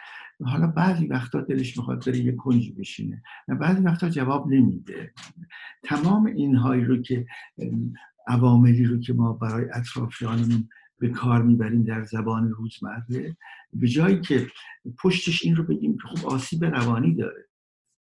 حالا 0.44 0.66
بعضی 0.66 1.06
وقتا 1.06 1.40
دلش 1.40 1.76
می‌خواد 1.78 2.06
بره 2.06 2.18
یه 2.18 2.32
کنجی 2.32 2.72
بشینه 2.72 3.22
و 3.48 3.54
بعضی 3.54 3.82
وقتا 3.82 4.08
جواب 4.08 4.52
نمیده. 4.52 5.12
تمام 5.82 6.26
اینهایی 6.26 6.84
رو 6.84 7.02
که 7.02 7.26
عواملی 8.28 8.84
رو 8.84 9.00
که 9.00 9.12
ما 9.12 9.32
برای 9.32 9.66
اطرافیانمون 9.74 10.68
به 10.98 11.08
کار 11.08 11.42
می‌بریم 11.42 11.82
در 11.82 12.04
زبان 12.04 12.50
روزمره 12.50 13.36
به 13.72 13.88
جایی 13.88 14.20
که 14.20 14.46
پشتش 14.98 15.44
این 15.44 15.56
رو 15.56 15.64
بگیم 15.64 15.96
که 15.96 16.08
خب 16.08 16.26
آسیب 16.26 16.64
روانی 16.64 17.14
داره. 17.14 17.46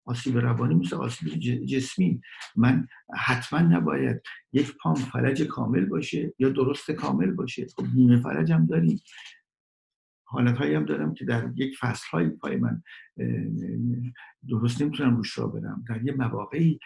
آسیب 0.07 0.39
روانی 0.39 0.75
مثل 0.75 0.97
آسیب 0.97 1.29
جسمی. 1.67 2.21
من 2.57 2.89
حتما 3.17 3.59
نباید 3.59 4.23
یک 4.53 4.77
پام 4.77 4.95
فلج 4.95 5.43
کامل 5.43 5.85
باشه 5.85 6.35
یا 6.39 6.49
درست 6.49 6.91
کامل 6.91 7.31
باشه. 7.31 7.67
خب 7.77 7.85
نیمه 7.95 8.21
فلج 8.21 8.53
هم 8.53 8.67
داریم. 8.67 9.01
حالت 10.35 10.57
هایی 10.57 10.75
هم 10.75 10.85
دارم 10.85 11.15
که 11.15 11.25
در 11.25 11.51
یک 11.57 11.77
فصل 11.81 12.07
های 12.13 12.29
پای 12.29 12.57
من 12.57 12.83
درست 14.49 14.83
نمی‌تونم 14.83 15.17
روش 15.17 15.39
را 15.39 15.47
برم. 15.47 15.85
در 15.89 16.03
یه 16.03 16.13
مواقعی 16.13 16.79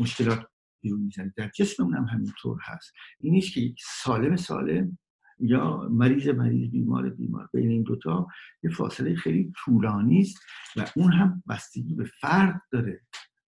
مشکلات 0.00 0.46
بیرون 0.82 1.00
می‌زنه. 1.00 1.32
در 1.36 1.48
جسممون 1.48 1.94
هم 1.94 2.04
همینطور 2.04 2.58
هست. 2.62 2.92
این 3.20 3.32
نیست 3.32 3.54
که 3.54 3.74
سالم 4.02 4.36
سالم 4.36 4.98
یا 5.40 5.88
مریض 5.90 6.28
مریض 6.28 6.70
بیمار 6.70 7.10
بیمار 7.10 7.48
بین 7.52 7.70
این 7.70 7.82
دوتا 7.82 8.26
یه 8.62 8.70
فاصله 8.70 9.16
خیلی 9.16 9.52
طولانی 9.64 10.20
است 10.20 10.38
و 10.76 10.86
اون 10.96 11.12
هم 11.12 11.42
بستگی 11.48 11.94
به 11.94 12.04
فرد 12.20 12.62
داره. 12.72 13.00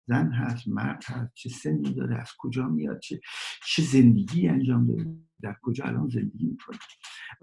زن 0.06 0.32
هست 0.32 0.68
مرد 0.68 1.04
هست 1.06 1.34
چه 1.34 1.48
سنی 1.48 1.94
داره 1.94 2.20
از 2.20 2.30
کجا 2.38 2.68
میاد 2.68 3.00
چه, 3.00 3.20
چه 3.66 3.82
زندگی 3.82 4.48
انجام 4.48 4.86
داره 4.86 5.06
در 5.42 5.56
کجا 5.62 5.84
الان 5.84 6.08
زندگی 6.08 6.46
می‌کنه. 6.46 6.78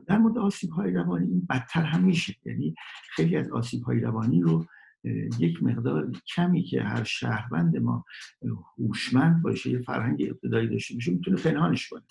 در 0.08 0.18
مورد 0.18 0.38
آسیب 0.38 0.70
های 0.70 0.92
روانی 0.92 1.28
این 1.28 1.48
بدتر 1.50 1.84
هم 1.84 2.04
میشه 2.04 2.36
یعنی 2.46 2.76
خیلی 3.16 3.38
از 3.38 3.52
آسیب 3.52 3.84
های 3.84 4.00
روانی 4.00 4.42
رو 4.42 4.66
یک 5.40 5.64
مقدار 5.64 6.12
کمی 6.36 6.64
که 6.64 6.84
هر 6.84 7.04
شهروند 7.04 7.78
ما 7.78 8.06
هوشمند 8.78 9.42
باشه 9.42 9.70
یه 9.70 9.80
فرهنگ 9.80 10.28
ابتدایی 10.30 10.68
داشته 10.68 10.94
باشه 10.94 11.12
می‌تونه 11.12 11.38
پنهانش 11.38 11.90
کنه. 11.90 12.04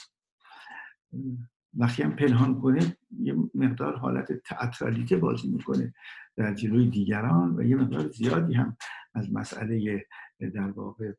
وقتی 1.74 2.02
هم 2.02 2.16
پنهان 2.16 2.60
کنه 2.60 2.96
یه 3.20 3.34
مقدار 3.54 3.96
حالت 3.96 4.32
تئاترالیته 4.32 5.16
بازی 5.16 5.48
می‌کنه 5.48 5.94
در 6.36 6.54
جلوی 6.54 6.90
دیگران 6.90 7.56
و 7.56 7.62
یه 7.62 7.76
مقدار 7.76 8.08
زیادی 8.08 8.54
هم 8.54 8.76
از 9.14 9.32
مسئله 9.32 10.06
در 10.40 10.70
واقع 10.70 11.12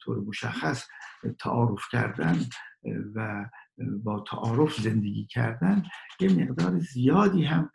طور 0.00 0.20
مشخص 0.20 0.86
تعارف 1.38 1.82
کردن 1.92 2.38
و 3.14 3.46
با 4.02 4.24
تعارف 4.30 4.80
زندگی 4.80 5.26
کردن 5.26 5.82
یه 6.20 6.28
مقدار 6.32 6.78
زیادی 6.78 7.44
هم 7.44 7.70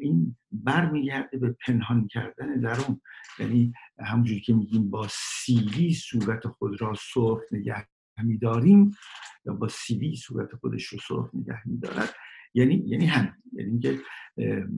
این 0.00 0.36
برمیگرده 0.52 1.38
به 1.38 1.56
پنهان 1.66 2.06
کردن 2.06 2.60
درون 2.60 3.00
یعنی 3.38 3.72
همونجوری 3.98 4.40
که 4.40 4.54
میگیم 4.54 4.90
با 4.90 5.08
سیلی 5.10 5.94
صورت 5.94 6.48
خود 6.48 6.80
را 6.80 6.94
سرخ 7.14 7.40
نگه 7.52 7.86
میداریم 8.24 8.96
یا 9.46 9.54
با 9.54 9.68
سیلی 9.68 10.16
صورت 10.16 10.56
خودش 10.56 10.86
رو 10.86 10.98
سرخ 11.08 11.34
نگه 11.34 11.68
میدارد 11.68 12.14
یعنی 12.56 12.82
یعنی 12.86 13.06
هم 13.06 13.32
یعنی 13.52 13.70
اینکه 13.70 13.98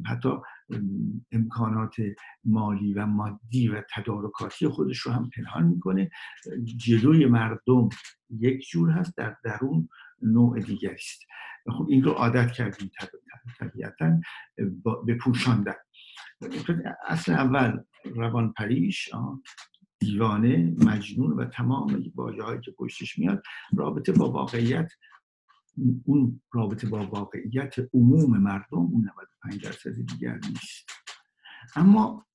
حتی 0.06 0.28
امکانات 1.32 1.96
مالی 2.44 2.94
و 2.94 3.06
مادی 3.06 3.68
و 3.68 3.82
تدارکاتی 3.94 4.68
خودش 4.68 4.98
رو 4.98 5.12
هم 5.12 5.30
پنهان 5.36 5.66
می‌کنه. 5.66 6.10
جلوی 6.76 7.26
مردم 7.26 7.88
یک 8.30 8.68
جور 8.68 8.90
هست 8.90 9.16
در 9.16 9.36
درون 9.44 9.88
نوع 10.22 10.60
دیگری 10.60 10.94
است. 10.94 11.22
خب 11.78 11.86
این 11.88 12.02
رو 12.02 12.10
عادت 12.10 12.52
کردیم 12.52 12.90
طبیعتا 13.58 14.20
به 15.06 15.14
پوشاندن. 15.14 15.74
اصل 17.06 17.32
اول 17.32 17.80
روان 18.04 18.52
پریش 18.52 19.10
دیوانه 20.00 20.74
مجنون 20.84 21.32
و 21.32 21.44
تمام 21.44 22.12
هایی 22.40 22.60
که 22.60 22.70
پشتش 22.70 23.18
میاد 23.18 23.42
رابطه 23.76 24.12
با 24.12 24.30
واقعیت 24.30 24.92
اون 26.04 26.40
رابطه 26.52 26.88
با 26.88 27.06
واقعیت 27.06 27.74
عموم 27.94 28.38
مردم 28.38 28.78
اون 28.78 29.10
95 29.44 29.64
درصد 29.64 30.06
دیگر 30.06 30.40
نیست. 30.48 30.90
اما 31.76 32.26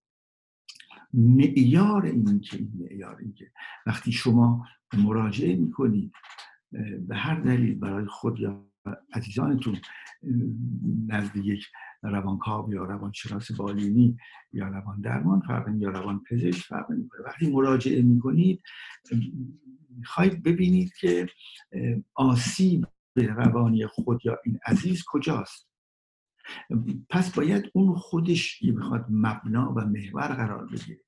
معیار 1.13 2.05
این 2.05 2.39
که 2.39 2.67
معیار 2.79 3.17
این 3.17 3.33
که 3.33 3.51
وقتی 3.85 4.12
شما 4.12 4.67
مراجعه 4.93 5.55
می‌کنید 5.55 6.12
به 7.07 7.15
هر 7.15 7.39
دلیل 7.39 7.75
برای 7.75 8.05
خود 8.05 8.39
یا 8.39 8.65
عزیزانتون 9.13 9.77
نزد 11.07 11.35
یک 11.35 11.65
روانکاو 12.03 12.73
یا 12.73 12.83
روانشناس 12.83 13.51
بالینی 13.51 14.17
یا 14.53 14.67
روان 14.67 15.01
درمان 15.01 15.39
فرق 15.39 15.75
یا 15.77 15.89
روان 15.89 16.23
پزشک 16.29 16.65
فرق 16.65 16.91
می‌کنه 16.91 17.21
وقتی 17.25 17.51
مراجعه 17.51 18.01
می‌کنید 18.01 18.62
می‌خواید 19.89 20.43
ببینید 20.43 20.93
که 20.93 21.27
آسیب 22.13 22.85
روانی 23.15 23.88
خود 23.88 24.25
یا 24.25 24.39
این 24.46 24.60
عزیز 24.65 25.03
کجاست؟ 25.08 25.70
پس 27.10 27.36
باید 27.36 27.72
اون 27.74 27.96
خودش 27.96 28.62
می‌خواد 28.63 29.05
مبنا 29.10 29.74
و 29.77 29.86
محور 29.86 30.27
قرار 30.27 30.67
بگیره. 30.67 31.00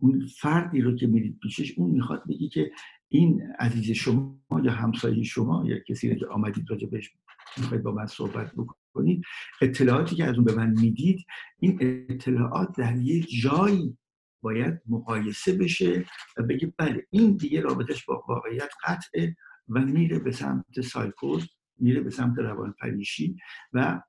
اون 0.00 0.26
فردی 0.40 0.80
رو 0.80 0.96
که 0.96 1.06
میرید 1.06 1.38
پیشش 1.42 1.78
اون 1.78 1.90
می‌خواد 1.90 2.22
بگی 2.28 2.48
که 2.48 2.70
این 3.08 3.42
عزیز 3.58 3.90
شما 3.90 4.40
یا 4.62 4.72
همسایه 4.72 5.22
شما 5.22 5.64
یا 5.66 5.78
کسی 5.88 6.10
رو 6.10 6.18
که 6.18 6.26
آمدید 6.26 6.70
راجع 6.70 6.88
بهش 6.88 7.10
می‌خواید 7.56 7.82
با 7.82 7.92
من 7.92 8.06
صحبت 8.06 8.52
بکنید 8.54 9.22
اطلاعاتی 9.62 10.16
که 10.16 10.24
از 10.24 10.34
اون 10.34 10.44
به 10.44 10.54
من 10.54 10.70
می‌دید 10.80 11.26
این 11.58 11.78
اطلاعات 11.80 12.76
در 12.76 12.96
یه 12.96 13.20
جایی 13.20 13.98
باید 14.42 14.80
مقایسه 14.86 15.52
بشه 15.52 16.04
و 16.36 16.42
بگی 16.42 16.72
بله 16.78 17.06
این 17.10 17.36
دیگه 17.36 17.60
رابطش 17.60 18.04
با 18.04 18.24
واقعیت 18.28 18.70
قطعه 18.84 19.36
و 19.68 19.80
میره 19.80 20.18
به 20.18 20.32
سمت 20.32 20.80
سایکوز 20.80 21.48
میره 21.78 22.00
به 22.00 22.10
سمت 22.10 22.38
روان 22.38 22.72
پریشی 22.72 23.36
و 23.72 24.02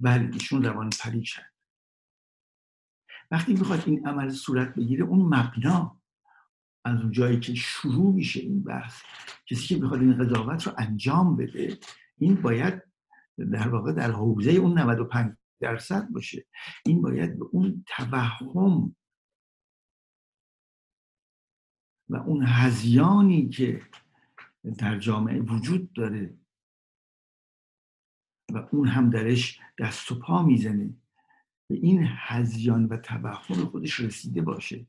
بله 0.00 0.30
ایشون 0.32 0.64
روان 0.64 0.90
پریشن 1.00 1.42
وقتی 3.30 3.52
می‌خواد 3.52 3.82
این 3.86 4.08
عمل 4.08 4.30
صورت 4.30 4.74
بگیره 4.74 5.04
اون 5.04 5.34
مبنا 5.34 6.00
از 6.84 7.00
اون 7.00 7.10
جایی 7.10 7.40
که 7.40 7.54
شروع 7.54 8.14
میشه 8.14 8.40
این 8.40 8.62
بحث 8.62 9.02
کسی 9.46 9.66
که 9.66 9.82
می‌خواد 9.82 10.00
این 10.00 10.18
قضاوت 10.18 10.66
رو 10.66 10.72
انجام 10.78 11.36
بده 11.36 11.78
این 12.18 12.34
باید 12.34 12.82
در 13.52 13.68
واقع 13.68 13.92
در 13.92 14.10
حوزه 14.10 14.50
اون 14.50 14.78
95 14.78 15.36
درصد 15.60 16.08
باشه. 16.08 16.46
این 16.86 17.02
باید 17.02 17.38
به 17.38 17.44
اون 17.44 17.84
توهم 17.86 18.96
و 22.08 22.16
اون 22.16 22.44
هزیانی 22.46 23.48
که 23.48 23.82
در 24.70 24.98
جامعه 24.98 25.40
وجود 25.40 25.92
داره. 25.92 26.38
و 28.52 28.68
اون 28.72 28.88
هم 28.88 29.10
درش 29.10 29.60
دست 29.78 30.12
و 30.12 30.18
پا 30.18 30.42
می‌زنه. 30.42 30.94
به 31.68 31.74
این 31.74 32.06
هزیان 32.08 32.84
و 32.84 32.96
توهم 32.96 33.64
خودش 33.64 34.00
رسیده 34.00 34.42
باشه. 34.42 34.86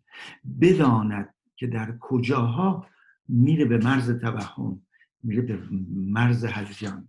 بداند 0.62 1.34
که 1.56 1.68
در 1.68 1.98
کجاها 2.00 2.88
میره 3.28 3.66
به 3.66 3.78
مرز 3.78 4.20
توهم 4.20 4.82
میره 5.24 5.42
به 5.42 5.68
مرز 5.90 6.46
هزیان. 6.46 7.08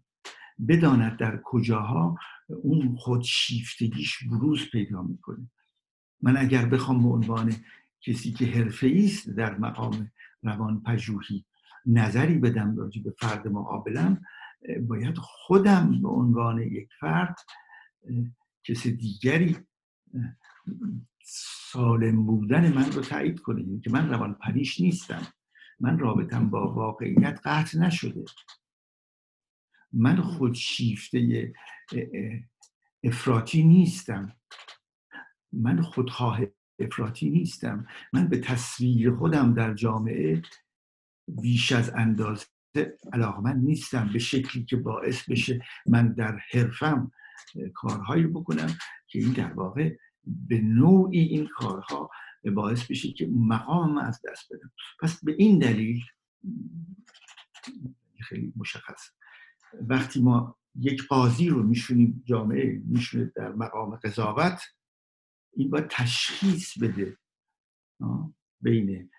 بداند 0.68 1.16
در 1.16 1.40
کجاها 1.44 2.18
اون 2.48 2.96
خودشیفتگیش 2.96 4.24
بروز 4.24 4.70
پیدا 4.70 5.02
می‌کنه. 5.02 5.50
من 6.22 6.36
اگر 6.36 6.66
بخوام 6.66 7.02
به 7.02 7.08
عنوان 7.08 7.54
کسی 8.00 8.32
که 8.32 8.46
حرفه 8.46 9.02
است 9.04 9.30
در 9.30 9.58
مقام 9.58 10.10
روان 10.42 10.82
پژوهی 10.82 11.44
نظری 11.86 12.38
بدم 12.38 12.76
راجع 12.76 13.02
به 13.02 13.14
فرد 13.18 13.48
مقابلم 13.48 14.22
باید 14.88 15.18
خودم 15.18 16.02
به 16.02 16.08
عنوان 16.08 16.62
یک 16.62 16.88
فرد 17.00 17.36
کسی 18.64 18.92
دیگری 18.92 19.56
سالم 21.24 22.26
بودن 22.26 22.72
من 22.72 22.92
رو 22.92 23.02
تایید 23.02 23.40
کنه. 23.40 23.80
که 23.80 23.90
من 23.90 24.10
روان 24.10 24.34
پریش 24.34 24.80
نیستم. 24.80 25.26
من 25.80 25.98
رابطم 25.98 26.50
با 26.50 26.72
واقعیت 26.74 27.40
قطع 27.44 27.78
نشده. 27.78 28.24
من 29.92 30.20
خودشیفته 30.20 31.52
افراطی 33.04 33.64
نیستم. 33.64 34.32
من 35.52 35.82
خودخواه 35.82 36.40
افراطی 36.78 37.30
نیستم. 37.30 37.86
من 38.12 38.28
به 38.28 38.38
تصویر 38.38 39.14
خودم 39.14 39.54
در 39.54 39.74
جامعه 39.74 40.42
بیش 41.28 41.72
از 41.72 41.90
اندازه. 41.94 42.46
علاقمند 43.12 43.64
نیستم 43.64 44.10
به 44.12 44.18
شکلی 44.18 44.64
که 44.64 44.76
باعث 44.76 45.30
بشه 45.30 45.64
من 45.86 46.12
در 46.12 46.38
حرفم 46.50 47.12
کارهایی 47.74 48.26
بکنم 48.26 48.78
که 49.06 49.18
این 49.18 49.32
در 49.32 49.52
واقع 49.52 49.96
به 50.24 50.60
نوعی 50.60 51.20
این 51.20 51.46
کارها 51.46 52.10
باعث 52.54 52.90
بشه 52.90 53.12
که 53.12 53.26
مقام 53.26 53.98
از 53.98 54.20
دست 54.24 54.52
بدم. 54.52 54.72
پس 55.00 55.24
به 55.24 55.34
این 55.38 55.58
دلیل 55.58 56.02
خیلی 58.20 58.52
مشخص. 58.56 59.10
وقتی 59.80 60.22
ما 60.22 60.58
یک 60.74 61.06
قاضی 61.06 61.48
رو 61.48 61.62
میشونیم 61.62 62.22
جامعه 62.26 62.82
میشونه 62.84 63.32
در 63.36 63.52
مقام 63.52 63.96
قضاوت 63.96 64.62
این 65.52 65.70
باید 65.70 65.86
تشخیص 65.90 66.78
بده. 66.78 67.18
بین 68.60 69.10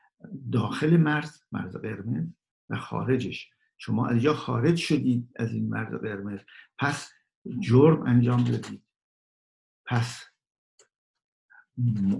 داخل 0.51 0.97
مرز 0.97 1.41
مرز 1.51 1.75
قرمز 1.75 2.27
و 2.69 2.77
خارجش. 2.77 3.49
شما 3.77 4.07
از 4.07 4.23
یا 4.23 4.33
خارج 4.33 4.77
شدید 4.77 5.29
از 5.35 5.53
این 5.53 5.69
مرز 5.69 5.93
قرمز. 5.93 6.39
پس 6.77 7.11
جرم 7.59 8.01
انجام 8.01 8.43
دادید. 8.43 8.83
پس 9.85 10.23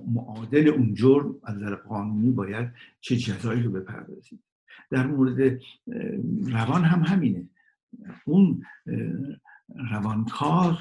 معادل 0.08 0.68
اون 0.68 0.94
جرم 0.94 1.36
از 1.44 1.56
نظر 1.56 1.76
قانونی 1.76 2.32
باید 2.32 2.74
چه 3.00 3.18
جزایی 3.18 3.64
رو 3.64 3.72
بپردازید. 3.72 4.44
در 4.90 5.08
مورد 5.08 5.60
روان 6.44 6.84
هم 6.84 7.04
همینه. 7.04 7.50
اون 8.26 8.64
روانکار 9.92 10.78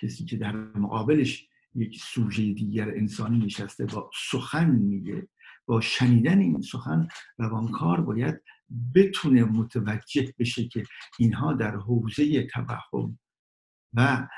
کسی 0.00 0.24
که 0.24 0.36
در 0.36 0.56
مقابلش 0.56 1.48
یک 1.74 2.02
سوژه 2.02 2.52
دیگر 2.52 2.88
انسانی 2.88 3.38
نشسته 3.38 3.86
با 3.86 4.10
سخن 4.30 4.70
میگه 4.70 5.28
با 5.66 5.80
شنیدن 5.80 6.38
این 6.38 6.60
سخن 6.60 7.08
روانکار 7.38 8.00
باید 8.00 8.42
بتونه 8.94 9.44
متوجه 9.44 10.34
بشه 10.38 10.68
که 10.68 10.84
اینها 11.18 11.52
در 11.52 11.76
حوزه 11.76 12.46
توهم 12.46 13.18
و 13.94 14.28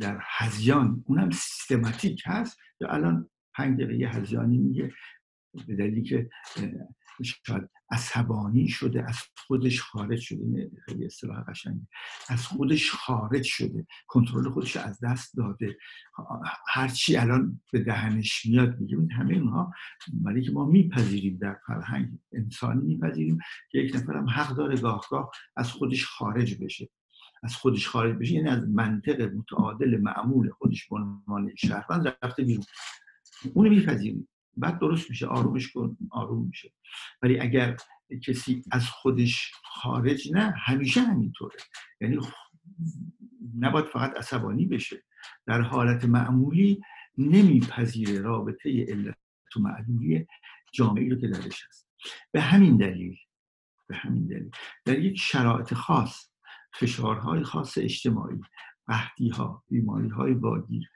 در 0.00 0.20
هزیان 0.22 1.04
اونم 1.06 1.30
سیستماتیک 1.30 2.22
هست 2.26 2.58
یا 2.80 2.88
الان 2.88 3.30
پنج 3.54 3.80
دقیقه 3.80 4.16
هزیانی 4.18 4.58
میگه 4.58 4.92
به 5.66 5.76
دلیلی 5.76 6.02
که 6.02 6.30
شاید 7.46 7.70
عصبانی 7.90 8.68
شده 8.68 9.08
از 9.08 9.16
خودش 9.46 9.80
خارج 9.80 10.20
شده. 10.20 10.44
این 10.44 10.70
خیلی 10.84 11.04
اصطلاح 11.04 11.44
قشنگی 11.44 11.86
از 12.28 12.46
خودش 12.46 12.90
خارج 12.90 13.42
شده. 13.42 13.86
کنترل 14.06 14.50
خودش 14.50 14.76
از 14.76 15.00
دست 15.00 15.36
داده. 15.36 15.78
هرچی 16.68 17.16
الان 17.16 17.60
به 17.72 17.80
دهنش 17.80 18.46
میاد 18.46 18.80
میگه 18.80 18.96
همه 19.14 19.34
اونها 19.34 19.72
برای 20.12 20.42
که 20.42 20.52
ما 20.52 20.64
میپذیریم 20.64 21.38
در 21.40 21.56
فرهنگ. 21.66 22.18
انسانی 22.32 22.82
میپذیریم 22.82 23.38
که 23.70 23.78
یک 23.78 23.96
نفر 23.96 24.16
هم 24.16 24.28
حق 24.28 24.56
داره 24.56 24.80
گاهگاه 24.80 25.30
از 25.56 25.72
خودش 25.72 26.06
خارج 26.06 26.64
بشه. 26.64 26.88
از 27.42 27.56
خودش 27.56 27.88
خارج 27.88 28.16
بشه. 28.16 28.32
یعنی 28.32 28.48
از 28.48 28.68
منطق 28.68 29.20
متعادل 29.20 29.96
معمول 30.00 30.50
خودش 30.50 30.88
به 30.88 30.96
عنوان 30.96 31.54
شهروند 31.54 32.16
رفته 32.22 32.42
بیرون. 32.42 32.64
اونو 33.54 33.70
میپذیریم. 33.70 34.28
بعد 34.56 34.78
درست 34.78 35.10
میشه 35.10 35.26
آرومش 35.26 35.72
کن 35.72 35.96
آروم 36.10 36.46
میشه. 36.46 36.72
ولی 37.22 37.40
اگر 37.40 37.76
کسی 38.26 38.62
از 38.72 38.88
خودش 38.88 39.52
خارج 39.64 40.32
نه 40.32 40.54
همیشه 40.56 41.00
همینطوره. 41.00 41.56
یعنی 42.00 42.18
نباید 43.58 43.86
فقط 43.86 44.16
عصبانی 44.16 44.66
بشه. 44.66 45.02
در 45.46 45.60
حالت 45.60 46.04
معمولی 46.04 46.80
نمیپذیره 47.18 48.20
رابطه 48.20 48.86
علت 48.88 49.16
و 49.56 49.60
معلولی 49.60 50.26
جامعه 50.72 51.08
رو 51.08 51.20
که 51.20 51.28
درش 51.28 51.66
هست. 51.68 51.88
به 52.32 52.40
همین 52.40 52.76
دلیل 52.76 53.16
به 53.86 53.96
همین 53.96 54.26
دلیل. 54.26 54.50
در 54.84 54.98
یک 54.98 55.18
شرایط 55.18 55.74
خاص 55.74 56.30
فشارهای 56.74 57.42
خاص 57.42 57.78
اجتماعی 57.78 58.40
قحطی 58.86 59.28
ها 59.28 59.64
بیماری 59.68 60.08
های 60.08 60.32
واگیر 60.32 60.90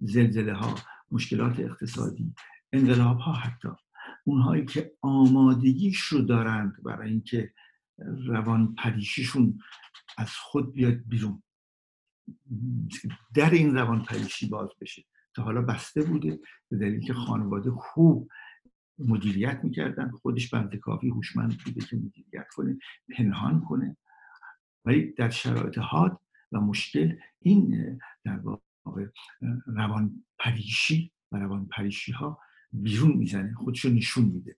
زلزله 0.00 0.54
ها 0.54 0.74
مشکلات 1.10 1.60
اقتصادی 1.60 2.34
انقلاب 2.72 3.18
ها 3.18 3.32
حتی 3.32 3.68
اونهایی 4.24 4.64
که 4.64 4.92
آمادگیش 5.00 6.00
رو 6.00 6.22
دارند 6.22 6.82
برای 6.82 7.10
اینکه 7.10 7.52
روان 8.26 8.74
پریشیشون 8.74 9.58
از 10.18 10.30
خود 10.30 10.72
بیاد 10.72 10.94
بیرون. 11.06 11.42
در 13.34 13.50
این 13.50 13.74
روان 13.74 14.02
پریشی 14.02 14.48
باز 14.48 14.68
بشه. 14.80 15.04
تا 15.34 15.42
حالا 15.42 15.62
بسته 15.62 16.02
بوده 16.02 16.40
به 16.68 16.76
دلیل 16.76 17.00
که 17.00 17.14
خانواده 17.14 17.70
خوب 17.70 18.30
مدیریت 18.98 19.60
می‌کردن. 19.62 20.10
خودش 20.10 20.50
بنده 20.50 20.78
کافی 20.78 21.08
هوشمند 21.08 21.58
بوده 21.64 21.80
که 21.80 21.96
مدیریت 21.96 22.48
کنه 22.54 22.78
پنهان 23.16 23.60
کنه. 23.60 23.96
ولی 24.84 25.12
در 25.12 25.30
شرایط 25.30 25.78
حاد 25.78 26.20
و 26.52 26.60
مشکل 26.60 27.16
این 27.38 27.98
در 28.24 28.38
واقع 28.38 28.62
روان 29.66 30.24
پریشی 30.38 31.12
و 31.32 31.36
روان 31.36 31.66
پریشی 31.66 32.12
ها 32.12 32.40
بیرون 32.72 33.16
می‌زنه 33.16 33.54
خودشو 33.54 33.88
نشون 33.88 34.24
میده. 34.24 34.56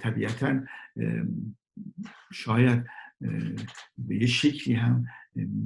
طبیعتا 0.00 0.60
شاید 2.32 2.86
به 3.98 4.16
یه 4.16 4.26
شکلی 4.26 4.74
هم 4.74 5.04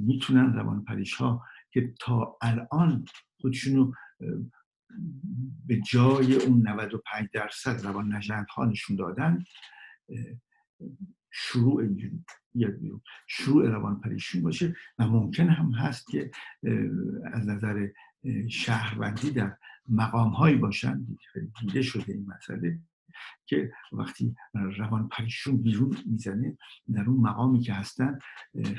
می‌تونن 0.07 0.53
روان 0.53 0.83
پریش 0.83 1.13
ها 1.13 1.45
که 1.71 1.93
تا 1.99 2.37
الان 2.41 3.05
خودشونو 3.41 3.91
به 5.65 5.81
جای 5.91 6.35
اون 6.35 6.67
95 6.67 7.29
درصد 7.33 7.85
روان 7.85 8.15
نجند 8.15 8.47
ها 8.55 8.65
نشون 8.65 8.95
دادن 8.95 9.43
شروع 11.31 11.87
شروع 13.27 13.69
روان 13.69 14.01
پریشی 14.01 14.41
باشه 14.41 14.75
و 14.99 15.07
ممکن 15.07 15.47
هم 15.49 15.71
هست 15.71 16.07
که 16.07 16.31
از 17.33 17.47
نظر 17.47 17.87
شهروندی 18.49 19.31
در 19.31 19.57
مقام 19.89 20.29
هایی 20.29 20.55
باشن 20.55 21.07
دیده 21.61 21.81
شده 21.81 22.13
این 22.13 22.25
مسئله 22.25 22.79
که 23.45 23.71
وقتی 23.91 24.35
روان 24.53 25.07
پریشون 25.07 25.57
بیرون 25.57 25.97
می‌زنه 26.05 26.57
در 26.93 27.03
اون 27.03 27.21
مقامی 27.21 27.59
که 27.59 27.73
هستن 27.73 28.19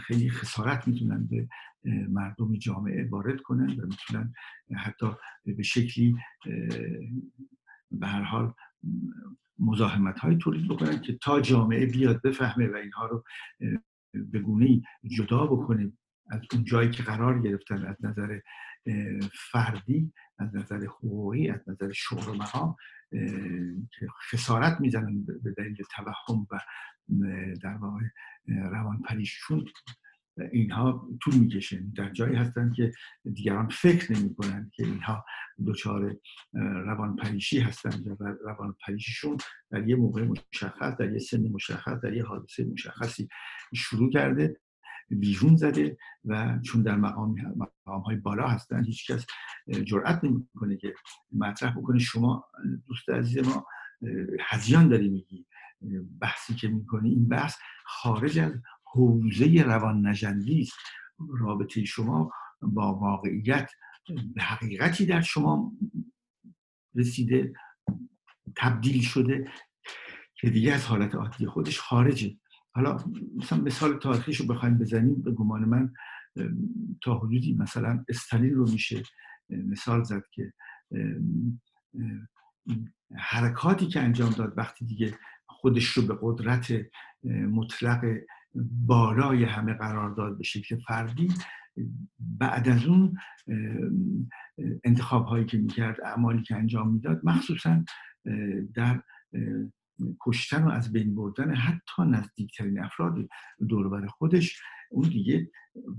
خیلی 0.06 0.30
خسارت 0.30 0.88
می‌تونن 0.88 1.26
به 1.26 1.48
مردم 2.08 2.56
جامعه 2.56 3.08
وارد 3.08 3.40
کنن 3.40 3.80
و 3.80 3.86
می‌تونن 3.86 4.32
حتی 4.76 5.06
به 5.44 5.62
شکلی 5.62 6.16
به 7.90 8.06
هر 8.06 8.22
حال 8.22 8.54
مزاحمت 9.58 10.18
های 10.18 10.36
تولید 10.36 10.68
بکنن 10.68 11.00
که 11.00 11.18
تا 11.22 11.40
جامعه 11.40 11.86
بیاد 11.86 12.22
بفهمه 12.22 12.68
و 12.68 12.74
اینها 12.74 13.06
رو 13.06 13.24
به 14.14 14.38
گونه 14.38 14.82
جدا 15.10 15.46
بکنه 15.46 15.92
از 16.30 16.40
اون 16.52 16.64
جایی 16.64 16.90
که 16.90 17.02
قرار 17.02 17.42
گرفتن 17.42 17.84
از 17.84 17.96
نظر 18.00 18.40
فردی 19.52 20.12
از 20.38 20.54
نظر 20.54 20.84
حقوقی 20.84 21.50
از 21.50 21.60
نظر 21.68 21.92
شغل 21.92 22.30
و 22.30 22.34
مقام 22.34 22.76
که 23.90 24.06
خسارت 24.30 24.80
می‌زنن 24.80 25.24
به 25.24 25.54
دلیل 25.56 25.76
توهم 25.96 26.46
و 26.50 26.60
در 27.62 27.74
واقع 27.74 28.02
روان 28.48 29.02
پریششون 29.02 29.64
اینها 30.52 31.08
طول 31.22 31.34
می‌کشه. 31.34 31.82
در 31.96 32.12
جایی 32.12 32.36
هستن 32.36 32.72
که 32.72 32.92
دیگران 33.34 33.68
فکر 33.68 34.12
نمی 34.12 34.34
کنند 34.34 34.70
که 34.74 34.84
اینها 34.84 35.24
دچار 35.66 36.16
روان 36.84 37.16
پریشی 37.16 37.60
هستند 37.60 38.06
و 38.20 38.24
روان 38.44 38.76
پریشیشون 38.86 39.36
در 39.70 39.88
یه 39.88 39.96
موقع 39.96 40.24
مشخص 40.24 40.96
در 40.96 41.12
یه 41.12 41.18
سن 41.18 41.48
مشخص 41.48 42.00
در 42.00 42.12
یه 42.12 42.24
حادثه 42.24 42.64
مشخصی 42.64 43.28
شروع 43.74 44.10
کرده 44.10 44.60
بیرون 45.10 45.56
زده 45.56 45.98
و 46.24 46.58
چون 46.58 46.82
در 46.82 46.96
مقام, 46.96 47.34
مقام 47.56 48.00
های 48.00 48.16
بالا 48.16 48.48
هستن 48.48 48.84
هیچ 48.84 49.10
کس 49.10 49.26
جرأت 49.84 50.24
نمی‌کنه 50.24 50.76
که 50.76 50.94
مطرح 51.32 51.78
بکنه. 51.78 51.98
شما 51.98 52.44
دوست 52.86 53.10
عزیز 53.10 53.48
ما 53.48 53.66
هزیان 54.40 54.88
داری 54.88 55.08
میگی 55.08 55.46
بحثی 56.20 56.54
که 56.54 56.68
می‌کنی. 56.68 57.10
این 57.10 57.28
بحث 57.28 57.56
خارج 57.84 58.38
از 58.38 58.52
حوزه 58.92 59.62
روان 59.62 60.06
نجندی 60.06 60.68
رابطه 61.38 61.84
شما 61.84 62.32
با 62.62 62.94
واقعیت 62.94 63.70
به 64.34 64.42
حقیقتی 64.42 65.06
در 65.06 65.20
شما 65.20 65.72
رسیده 66.94 67.52
تبدیل 68.56 69.02
شده 69.02 69.50
که 70.34 70.50
دیگه 70.50 70.72
از 70.72 70.86
حالت 70.86 71.14
عادی 71.14 71.46
خودش 71.46 71.80
خارجه. 71.80 72.36
حالا 72.74 73.04
مثلا 73.36 73.58
مثال 73.58 73.98
تاریخیش 73.98 74.40
رو 74.40 74.46
بخوایم 74.46 74.78
بزنیم. 74.78 75.22
به 75.22 75.32
گمان 75.32 75.64
من 75.64 75.92
تا 77.02 77.18
حدودی 77.18 77.54
مثلا 77.54 78.04
استالین 78.08 78.54
رو 78.54 78.70
میشه 78.70 79.02
مثال 79.48 80.02
زد 80.02 80.22
که 80.32 80.52
حرکاتی 83.16 83.86
که 83.86 84.00
انجام 84.00 84.30
داد 84.30 84.58
وقتی 84.58 84.84
دیگه 84.84 85.18
خودش 85.46 85.84
رو 85.84 86.02
به 86.06 86.18
قدرت 86.22 86.72
مطلق 87.24 88.04
بالای 88.86 89.44
همه 89.44 89.74
قرار 89.74 90.14
داد 90.14 90.38
به 90.38 90.44
شکل 90.44 90.76
فردی 90.88 91.28
بعد 92.18 92.68
از 92.68 92.84
اون 92.84 93.16
انتخاب 94.84 95.26
هایی 95.26 95.44
که 95.44 95.58
می‌کرد 95.58 96.00
اعمالی 96.04 96.42
که 96.42 96.56
انجام 96.56 96.92
می‌داد 96.92 97.20
مخصوصا 97.24 97.84
در 98.74 99.02
کشتن 100.20 100.62
و 100.62 100.68
از 100.68 100.92
بین 100.92 101.14
بردن 101.14 101.54
حتی 101.54 102.02
نزدیکترین 102.08 102.80
افراد 102.80 103.28
دوربر 103.68 104.06
خودش 104.06 104.60
اون 104.90 105.08
دیگه 105.08 105.50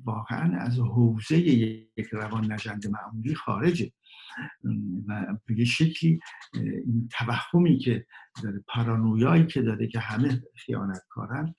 واقعا 0.05 0.57
از 0.57 0.79
حوزه 0.79 1.37
یک 1.39 2.07
روان 2.11 2.51
نجند 2.51 2.87
معمولی 2.87 3.35
خارجه. 3.35 3.91
و 5.07 5.37
به 5.45 5.59
یه 5.59 5.65
شکلی 5.65 6.19
این 6.53 7.09
توهمی 7.11 7.77
که 7.77 8.05
داره 8.43 8.63
پارانویایی 8.67 9.45
که 9.45 9.61
داره 9.61 9.87
که 9.87 9.99
همه 9.99 10.41
خیانتکارن 10.55 11.55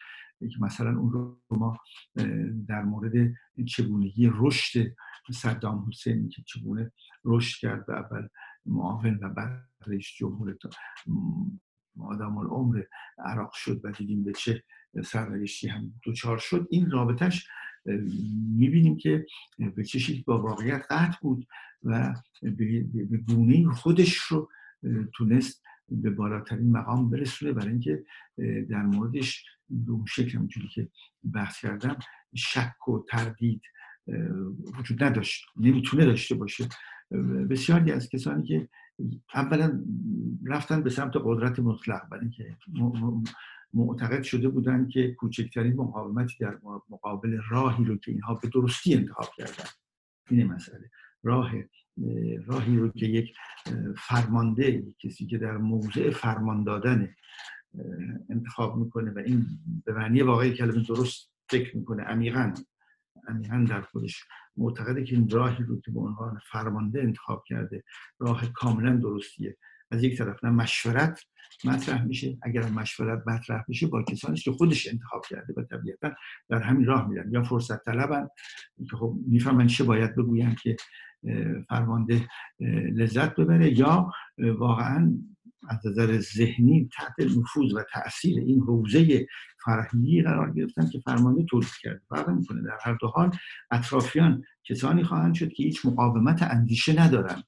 که 0.48 0.56
مثلا 0.60 0.98
اون 0.98 1.12
رو 1.12 1.40
ما 1.50 1.78
در 2.68 2.82
مورد 2.82 3.34
چگونگی 3.68 4.30
رشد 4.34 4.94
صدام 5.32 5.88
حسین 5.88 6.28
که 6.28 6.42
چگونه 6.46 6.92
رشد 7.24 7.60
کرد 7.60 7.84
و 7.88 7.92
اول 7.92 8.28
معاون 8.66 9.18
و 9.22 9.28
بعد 9.28 9.68
رئیس 9.86 10.06
جمهور 10.16 10.56
آدم 12.00 12.38
العمر 12.38 12.82
عراق 13.18 13.52
شد 13.52 13.80
و 13.84 13.92
دیدیم 13.92 14.24
به 14.24 14.32
چه 14.32 14.62
سرنوشتی 15.04 15.68
هم 15.68 15.92
دوچار 16.02 16.38
شد. 16.38 16.66
این 16.70 16.90
رابطش 16.90 17.48
می‌بینیم 18.56 18.96
که 18.96 19.26
به 19.76 19.84
چه 19.84 20.24
با 20.26 20.42
واقعیت 20.42 20.86
قطع 20.90 21.18
بود 21.22 21.46
و 21.82 22.14
به 23.10 23.18
گونه 23.28 23.70
خودش 23.70 24.16
رو 24.16 24.50
تونست 25.14 25.62
به 25.88 26.10
بالاترین 26.10 26.72
مقام 26.72 27.10
برسونه. 27.10 27.52
برای 27.52 27.70
اینکه 27.70 28.04
در 28.70 28.82
موردش 28.82 29.44
به 29.72 29.92
اون 29.92 30.04
شکل 30.06 30.30
همونجوری 30.36 30.68
که 30.68 30.88
بحث 31.34 31.60
کردم 31.60 31.98
شک 32.34 32.88
و 32.88 33.04
تردید 33.08 33.62
وجود 34.78 35.04
نداشت 35.04 35.44
نمی‌تونه 35.56 36.04
داشته 36.04 36.34
باشه. 36.34 36.68
بسیاری 37.50 37.92
از 37.92 38.08
کسانی 38.08 38.42
که 38.42 38.68
اولا 39.34 39.84
رفتن 40.46 40.82
به 40.82 40.90
سمت 40.90 41.12
قدرت 41.24 41.58
مطلق 41.58 42.08
برای 42.08 42.22
اینکه 42.22 42.56
معتقد 43.74 44.22
شده 44.22 44.48
بودن 44.48 44.88
که 44.88 45.14
کوچکترین 45.14 45.76
مقاومتی 45.76 46.36
در 46.40 46.58
مقابل 46.90 47.40
راهی 47.50 47.84
رو 47.84 47.96
که 47.96 48.10
اینها 48.10 48.34
به 48.34 48.48
درستی 48.48 48.94
انتخاب 48.94 49.28
کردن. 49.36 49.68
این 50.30 50.46
مسئله. 50.46 50.90
راه 51.22 51.52
راهی 52.46 52.76
رو 52.76 52.88
که 52.88 53.06
یک 53.06 53.34
فرمانده 53.96 54.94
کسی 54.98 55.26
که 55.26 55.38
در 55.38 55.56
موضع 55.56 56.10
فرمان 56.10 56.64
دادن 56.64 57.14
انتخاب 58.30 58.76
می‌کنه 58.76 59.10
و 59.10 59.18
این 59.18 59.46
به 59.84 59.92
معنی 59.92 60.22
واقعی 60.22 60.52
کلمه 60.52 60.84
درست 60.88 61.30
فکر 61.48 61.76
می‌کنه. 61.76 62.02
عمیقا 62.02 62.54
عمیقا 63.28 63.66
در 63.68 63.80
خودش 63.80 64.24
معتقده 64.56 65.04
که 65.04 65.16
این 65.16 65.28
راهی 65.28 65.64
رو 65.64 65.80
که 65.80 65.90
به 65.90 66.00
عنوان 66.00 66.38
فرمانده 66.50 67.02
انتخاب 67.02 67.44
کرده 67.46 67.84
راه 68.18 68.52
کاملا 68.52 68.96
درستیه. 68.96 69.56
از 69.90 70.02
یک 70.02 70.18
طرف 70.18 70.44
نه 70.44 70.50
مشورت 70.50 71.20
مطرح 71.64 72.04
میشه. 72.04 72.38
اگر 72.42 72.68
مشورت 72.68 73.22
مطرح 73.26 73.64
بشه 73.68 73.86
با 73.86 74.02
کسانی 74.02 74.36
که 74.36 74.52
خودش 74.52 74.88
انتخاب 74.88 75.22
کرده 75.28 75.54
و 75.56 75.62
طبیعتا 75.62 76.14
در 76.48 76.62
همین 76.62 76.86
راه 76.86 77.08
میرن. 77.08 77.32
یا 77.32 77.42
فرصت 77.42 77.84
طلبن 77.84 78.28
که 78.90 78.96
خب 78.96 79.16
می‌فهمن 79.26 79.66
چه 79.66 79.84
باید 79.84 80.16
بگویم 80.16 80.56
که 80.62 80.76
فرمانده 81.68 82.28
لذت 82.92 83.34
ببره 83.36 83.78
یا 83.78 84.12
واقعا 84.38 85.14
از 85.68 85.86
نظر 85.86 86.18
ذهنی 86.18 86.88
تحت 86.96 87.20
نفوذ 87.20 87.74
و 87.74 87.82
تاثیر 87.92 88.38
این 88.38 88.60
حوزه 88.60 89.26
فرهنگی 89.64 90.22
قرار 90.22 90.52
گرفتن 90.52 90.90
که 90.90 91.00
فرمانده 91.04 91.44
تولید 91.44 91.70
کرده. 91.82 92.00
فرق 92.08 92.30
می‌کنه. 92.30 92.62
در 92.62 92.78
هر 92.82 92.94
دو 93.00 93.06
حال 93.06 93.30
اطرافیان 93.70 94.44
کسانی 94.64 95.04
خواهند 95.04 95.34
شد 95.34 95.52
که 95.52 95.62
هیچ 95.62 95.86
مقاومت 95.86 96.42
اندیشه 96.42 97.00
ندارن. 97.00 97.42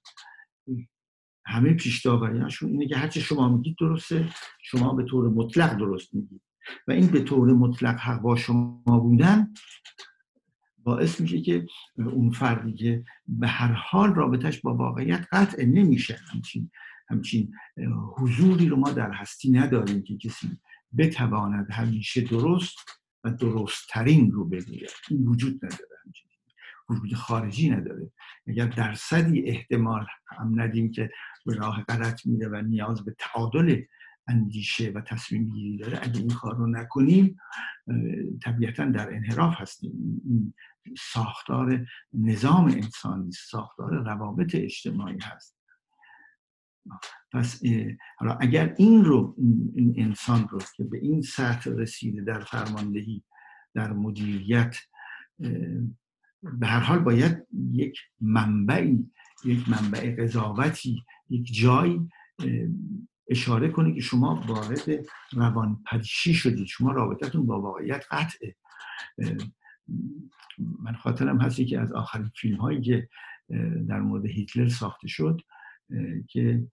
همه 1.46 1.72
پیش 1.72 2.06
اینه 2.06 2.86
که 2.86 2.96
هرچه 2.96 3.20
شما 3.20 3.56
میگید 3.56 3.76
درسته 3.80 4.28
شما 4.62 4.94
به 4.94 5.04
طور 5.04 5.28
مطلق 5.28 5.78
درست 5.78 6.14
میگید. 6.14 6.40
و 6.88 6.92
این 6.92 7.06
به 7.06 7.20
طور 7.20 7.52
مطلق 7.52 7.98
حق 7.98 8.20
با 8.20 8.36
شما 8.36 9.00
بودن 9.00 9.54
باعث 10.78 11.20
میشه 11.20 11.40
که 11.40 11.66
اون 11.96 12.30
فردی 12.30 12.74
که 12.74 13.04
به 13.28 13.48
هر 13.48 13.72
حال 13.72 14.14
رابطش 14.14 14.60
با 14.60 14.74
واقعیت 14.74 15.26
قطع 15.32 15.64
نمیشه. 15.64 16.18
همچین 16.32 16.70
همچین 17.08 17.52
حضوری 18.16 18.68
رو 18.68 18.76
ما 18.76 18.90
در 18.90 19.12
هستی 19.12 19.50
نداریم 19.50 20.02
که 20.02 20.16
کسی 20.16 20.58
بتواند 20.98 21.70
همیشه 21.70 22.20
درست 22.20 22.76
و 23.24 23.30
درستترین 23.30 24.32
رو 24.32 24.44
بگوید. 24.44 24.90
این 25.10 25.26
وجود 25.26 25.64
نداره 25.64 25.96
همچین. 26.04 26.28
وجود 26.88 27.14
خارجی 27.14 27.70
نداره. 27.70 28.10
اگر 28.46 28.66
درصدی 28.66 29.42
احتمال 29.42 30.06
هم 30.26 30.60
ندیم 30.60 30.90
که 30.90 31.10
به 31.46 31.54
راه 31.54 31.82
غلط 31.82 32.26
میره 32.26 32.48
و 32.48 32.62
نیاز 32.62 33.04
به 33.04 33.16
تعادل 33.18 33.82
اندیشه 34.28 34.90
و 34.90 35.00
تصمیم 35.00 35.48
گیری 35.48 35.76
داره 35.76 35.98
اگه 36.02 36.20
این 36.20 36.28
کار 36.28 36.56
رو 36.56 36.66
نکنیم 36.66 37.36
طبیعتا 38.42 38.84
در 38.84 39.14
انحراف 39.14 39.54
هستیم. 39.60 39.92
این 40.24 40.54
ساختار 40.98 41.86
نظام 42.12 42.64
انسانی 42.64 43.32
ساختار 43.32 44.04
روابط 44.04 44.54
اجتماعی 44.54 45.18
هست. 45.22 45.63
پس 47.32 47.62
حالا 48.18 48.34
اگر 48.34 48.74
این 48.78 49.04
رو 49.04 49.34
این 49.76 49.94
انسان 49.96 50.48
رو 50.48 50.58
که 50.76 50.84
به 50.84 50.98
این 50.98 51.22
سطح 51.22 51.70
رسیده 51.70 52.22
در 52.22 52.40
فرماندهی 52.40 53.22
در 53.74 53.92
مدیریت 53.92 54.76
به 56.42 56.66
هر 56.66 56.80
حال 56.80 56.98
باید 56.98 57.46
یک 57.72 57.98
منبعی 58.20 59.10
یک 59.44 59.68
منبع 59.68 60.16
قضاوتی 60.16 61.02
یک 61.30 61.54
جایی 61.54 62.08
اشاره 63.28 63.68
کنه 63.68 63.94
که 63.94 64.00
شما 64.00 64.44
وارد 64.46 65.06
روان 65.32 65.84
شدید. 66.14 66.66
شما 66.66 66.92
رابطتون 66.92 67.46
با 67.46 67.60
واقعیت 67.60 68.04
قطعه. 68.10 68.56
من 70.58 70.94
خاطرم 70.98 71.40
هستی 71.40 71.64
که 71.64 71.80
از 71.80 71.92
آخرین 71.92 72.30
فیلم 72.36 72.56
هایی 72.56 72.80
که 72.80 73.08
در 73.88 74.00
مورد 74.00 74.26
هیتلر 74.26 74.68
ساخته 74.68 75.08
شد. 75.08 75.40
که 76.28 76.66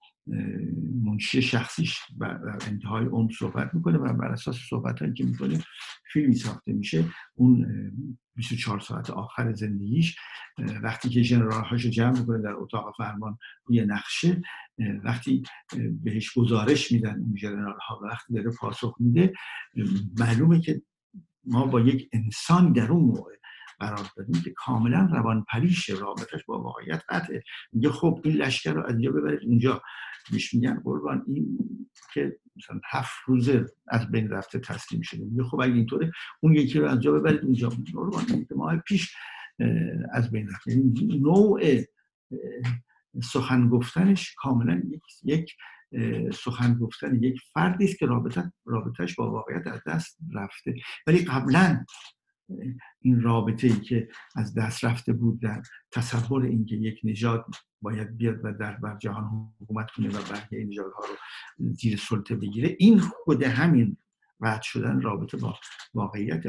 منشی 1.04 1.42
شخصیش 1.42 2.00
در 2.20 2.58
انتهای 2.68 3.06
عمر 3.06 3.32
صحبت 3.40 3.74
می‌کنه 3.74 3.98
و 3.98 4.14
بر 4.14 4.28
اساس 4.28 4.58
صحبت 4.70 5.00
هایی 5.00 5.14
که 5.14 5.24
می‌کنه 5.24 5.64
فیلمی 6.14 6.36
ساخته 6.36 6.74
میشه. 6.74 7.06
اون 7.36 7.68
24 8.36 8.80
ساعت 8.80 9.10
آخر 9.10 9.54
زندگیش 9.54 10.18
وقتی 10.84 11.10
که 11.10 11.22
جنرال 11.22 11.64
هاشو 11.64 11.90
جمع 11.90 12.20
می‌کنه 12.20 12.42
در 12.42 12.54
اتاق 12.54 12.96
فرمان 12.98 13.38
روی 13.66 13.86
نقشه 13.86 14.42
وقتی 15.04 15.44
بهش 16.04 16.34
گزارش 16.34 16.92
میدن 16.92 17.20
اون 17.20 17.36
جنرال 17.36 17.78
ها 17.88 18.00
وقتی 18.04 18.34
داره 18.34 18.52
پاسخ 18.60 18.96
میده 19.00 19.34
معلومه 20.20 20.62
که 20.62 20.82
ما 21.44 21.66
با 21.66 21.82
یک 21.82 22.10
انسان 22.14 22.74
در 22.74 22.92
اون 22.92 23.04
موقع 23.04 23.41
قرار 23.82 24.08
دادیم 24.18 24.42
که 24.42 24.52
کاملا 24.56 25.10
روان 25.14 25.46
پریش 25.50 25.90
رابطش 25.90 26.46
با 26.46 26.62
واقعیت 26.62 27.04
قطعه. 27.10 27.44
میگه 27.74 27.90
خب 27.90 28.22
این 28.24 28.36
لشکر 28.36 28.74
رو 28.74 28.86
از 28.86 28.92
اینجا 28.92 29.12
ببرید. 29.12 29.40
اونجا 29.44 29.82
میش 30.32 30.54
میگن 30.54 30.80
قربان. 30.80 31.24
این 31.28 31.58
که 32.14 32.40
مثلا 32.56 32.80
هفت 32.86 33.14
روزه 33.26 33.66
از 33.88 34.12
بین 34.12 34.30
رفته 34.30 34.60
تسلیم 34.60 35.02
شده. 35.02 35.26
میگه 35.26 35.44
خب 35.44 35.60
اگه 35.60 35.74
اینطوره 35.74 36.12
اون 36.40 36.54
یکی 36.54 36.80
رو 36.80 36.88
از 36.88 37.00
جا 37.00 37.12
ببرید. 37.12 37.42
اونجا 37.42 37.70
قربان. 37.94 38.26
این 38.30 38.46
که 38.46 38.56
ماه 38.56 38.78
پیش 38.78 39.16
از 40.12 40.32
بین 40.32 40.50
رفته 40.50 40.72
یعنی 40.72 41.20
نوع 41.20 41.62
سخن 43.24 43.70
گفتنش 43.70 44.36
کاملا 44.38 44.82
یک, 45.24 45.56
سخن 46.34 46.74
گفتن 46.74 47.24
یک 47.24 47.42
فردی 47.54 47.86
است 47.86 47.98
که 47.98 48.06
رابطه 48.06 48.54
رابطش 48.66 49.16
با 49.16 49.32
واقعیت 49.32 49.68
از 49.68 49.82
دست 49.88 50.18
رفته. 50.34 50.74
ولی 51.08 51.26
قبلا 51.26 51.86
این 53.02 53.22
رابطه 53.22 53.68
ای 53.68 53.80
که 53.80 54.10
از 54.36 54.54
دست 54.54 54.86
رفته 54.86 55.14
بود 55.14 55.42
در 55.42 55.62
تصور 55.92 56.44
اینکه 56.44 56.76
یک 56.76 57.00
نژاد 57.04 57.46
باید 57.82 58.18
بیاد 58.18 58.40
و 58.44 58.54
در 58.54 58.72
بر 58.72 58.98
جهان 58.98 59.54
حکومت 59.62 59.92
کنه 59.92 60.10
و 60.10 60.22
برگه 60.32 60.66
نژادها 60.66 61.06
رو 61.10 61.16
زیر 61.74 61.98
سلطه 61.98 62.36
بگیره 62.36 62.76
این 62.80 63.00
خود 63.00 63.44
همین 63.44 63.98
رد 64.42 64.62
شدن 64.62 65.02
رابطه 65.02 65.38
با 65.38 65.56
واقعیت 65.94 66.44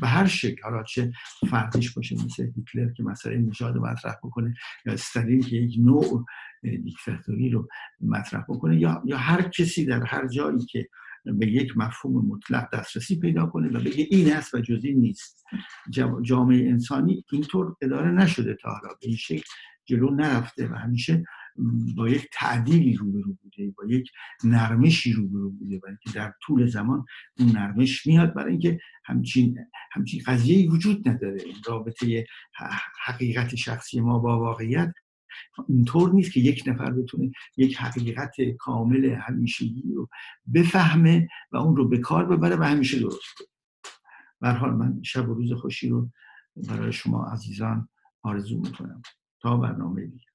به 0.00 0.08
هر 0.08 0.26
شکل. 0.26 0.62
حالا 0.62 0.82
چه 0.82 1.12
فردیش 1.50 1.92
باشه 1.92 2.14
مثل 2.24 2.52
هیتلر 2.56 2.92
که 2.92 3.02
مسئله 3.02 3.36
نژاد 3.36 3.76
مطرح 3.76 4.14
بکنه 4.24 4.54
یا 4.86 4.92
استالین 4.92 5.40
که 5.40 5.56
یک 5.56 5.76
نوع 5.78 6.24
دیکتاتوری 6.62 7.50
رو 7.50 7.68
مطرح 8.00 8.44
بکنه 8.48 8.80
یا 8.80 9.02
یا 9.04 9.16
هر 9.16 9.42
کسی 9.42 9.84
در 9.84 10.04
هر 10.04 10.28
جایی 10.28 10.58
که 10.58 10.88
به 11.32 11.46
یک 11.46 11.76
مفهوم 11.76 12.26
مطلق 12.26 12.68
دسترسی 12.74 13.18
پیدا 13.18 13.46
کنه 13.46 13.68
و 13.68 13.80
بگه 13.80 14.06
این 14.10 14.32
است 14.32 14.54
و 14.54 14.60
جزی 14.60 14.94
نیست. 14.94 15.44
جامعه 16.22 16.68
انسانی 16.68 17.24
اینطور 17.32 17.76
اداره 17.82 18.10
نشده 18.10 18.56
تا 18.62 18.70
حالا. 18.70 18.88
به 18.88 19.06
این 19.06 19.16
شکل 19.16 19.50
جلو 19.84 20.10
نرفته 20.10 20.68
و 20.68 20.74
همیشه 20.74 21.24
با 21.96 22.08
یک 22.08 22.28
تعدیلی 22.32 22.94
روبرو 22.94 23.36
بوده 23.42 23.74
با 23.76 23.84
یک 23.88 24.10
نرمشی 24.44 25.12
روبرو 25.12 25.50
بوده 25.50 25.76
و 25.76 25.86
اینکه 25.86 26.10
در 26.14 26.32
طول 26.42 26.66
زمان 26.66 27.04
اون 27.38 27.48
نرمش 27.48 28.06
میاد. 28.06 28.34
برای 28.34 28.50
اینکه 28.50 28.78
همچین 29.04 29.58
همچین 29.92 30.22
قضیه 30.26 30.70
وجود 30.70 31.08
نداره. 31.08 31.42
این 31.42 31.56
رابطه 31.66 32.26
حقیقت 33.04 33.54
شخصی 33.54 34.00
ما 34.00 34.18
با 34.18 34.40
واقعیت 34.40 34.92
اینطور 35.68 36.12
نیست 36.12 36.32
که 36.32 36.40
یک 36.40 36.64
نفر 36.66 36.90
بتونه 36.90 37.32
یک 37.56 37.76
حقیقت 37.76 38.34
کامل 38.58 39.04
همیشگی 39.04 39.92
رو 39.94 40.08
بفهمه 40.54 41.28
و 41.52 41.56
اون 41.56 41.76
رو 41.76 41.88
به 41.88 41.98
کار 41.98 42.26
ببره 42.26 42.56
و 42.56 42.62
همیشه 42.62 43.00
درست 43.00 43.34
کنه. 43.38 44.52
حال 44.52 44.74
من 44.74 45.02
شب 45.02 45.28
و 45.28 45.34
روز 45.34 45.52
خوشی 45.52 45.88
رو 45.88 46.10
برای 46.68 46.92
شما 46.92 47.26
عزیزان 47.26 47.88
آرزو 48.22 48.60
می‌کنم. 48.60 49.02
تا 49.40 49.56
برنامه 49.56 50.06
دیگه. 50.06 50.26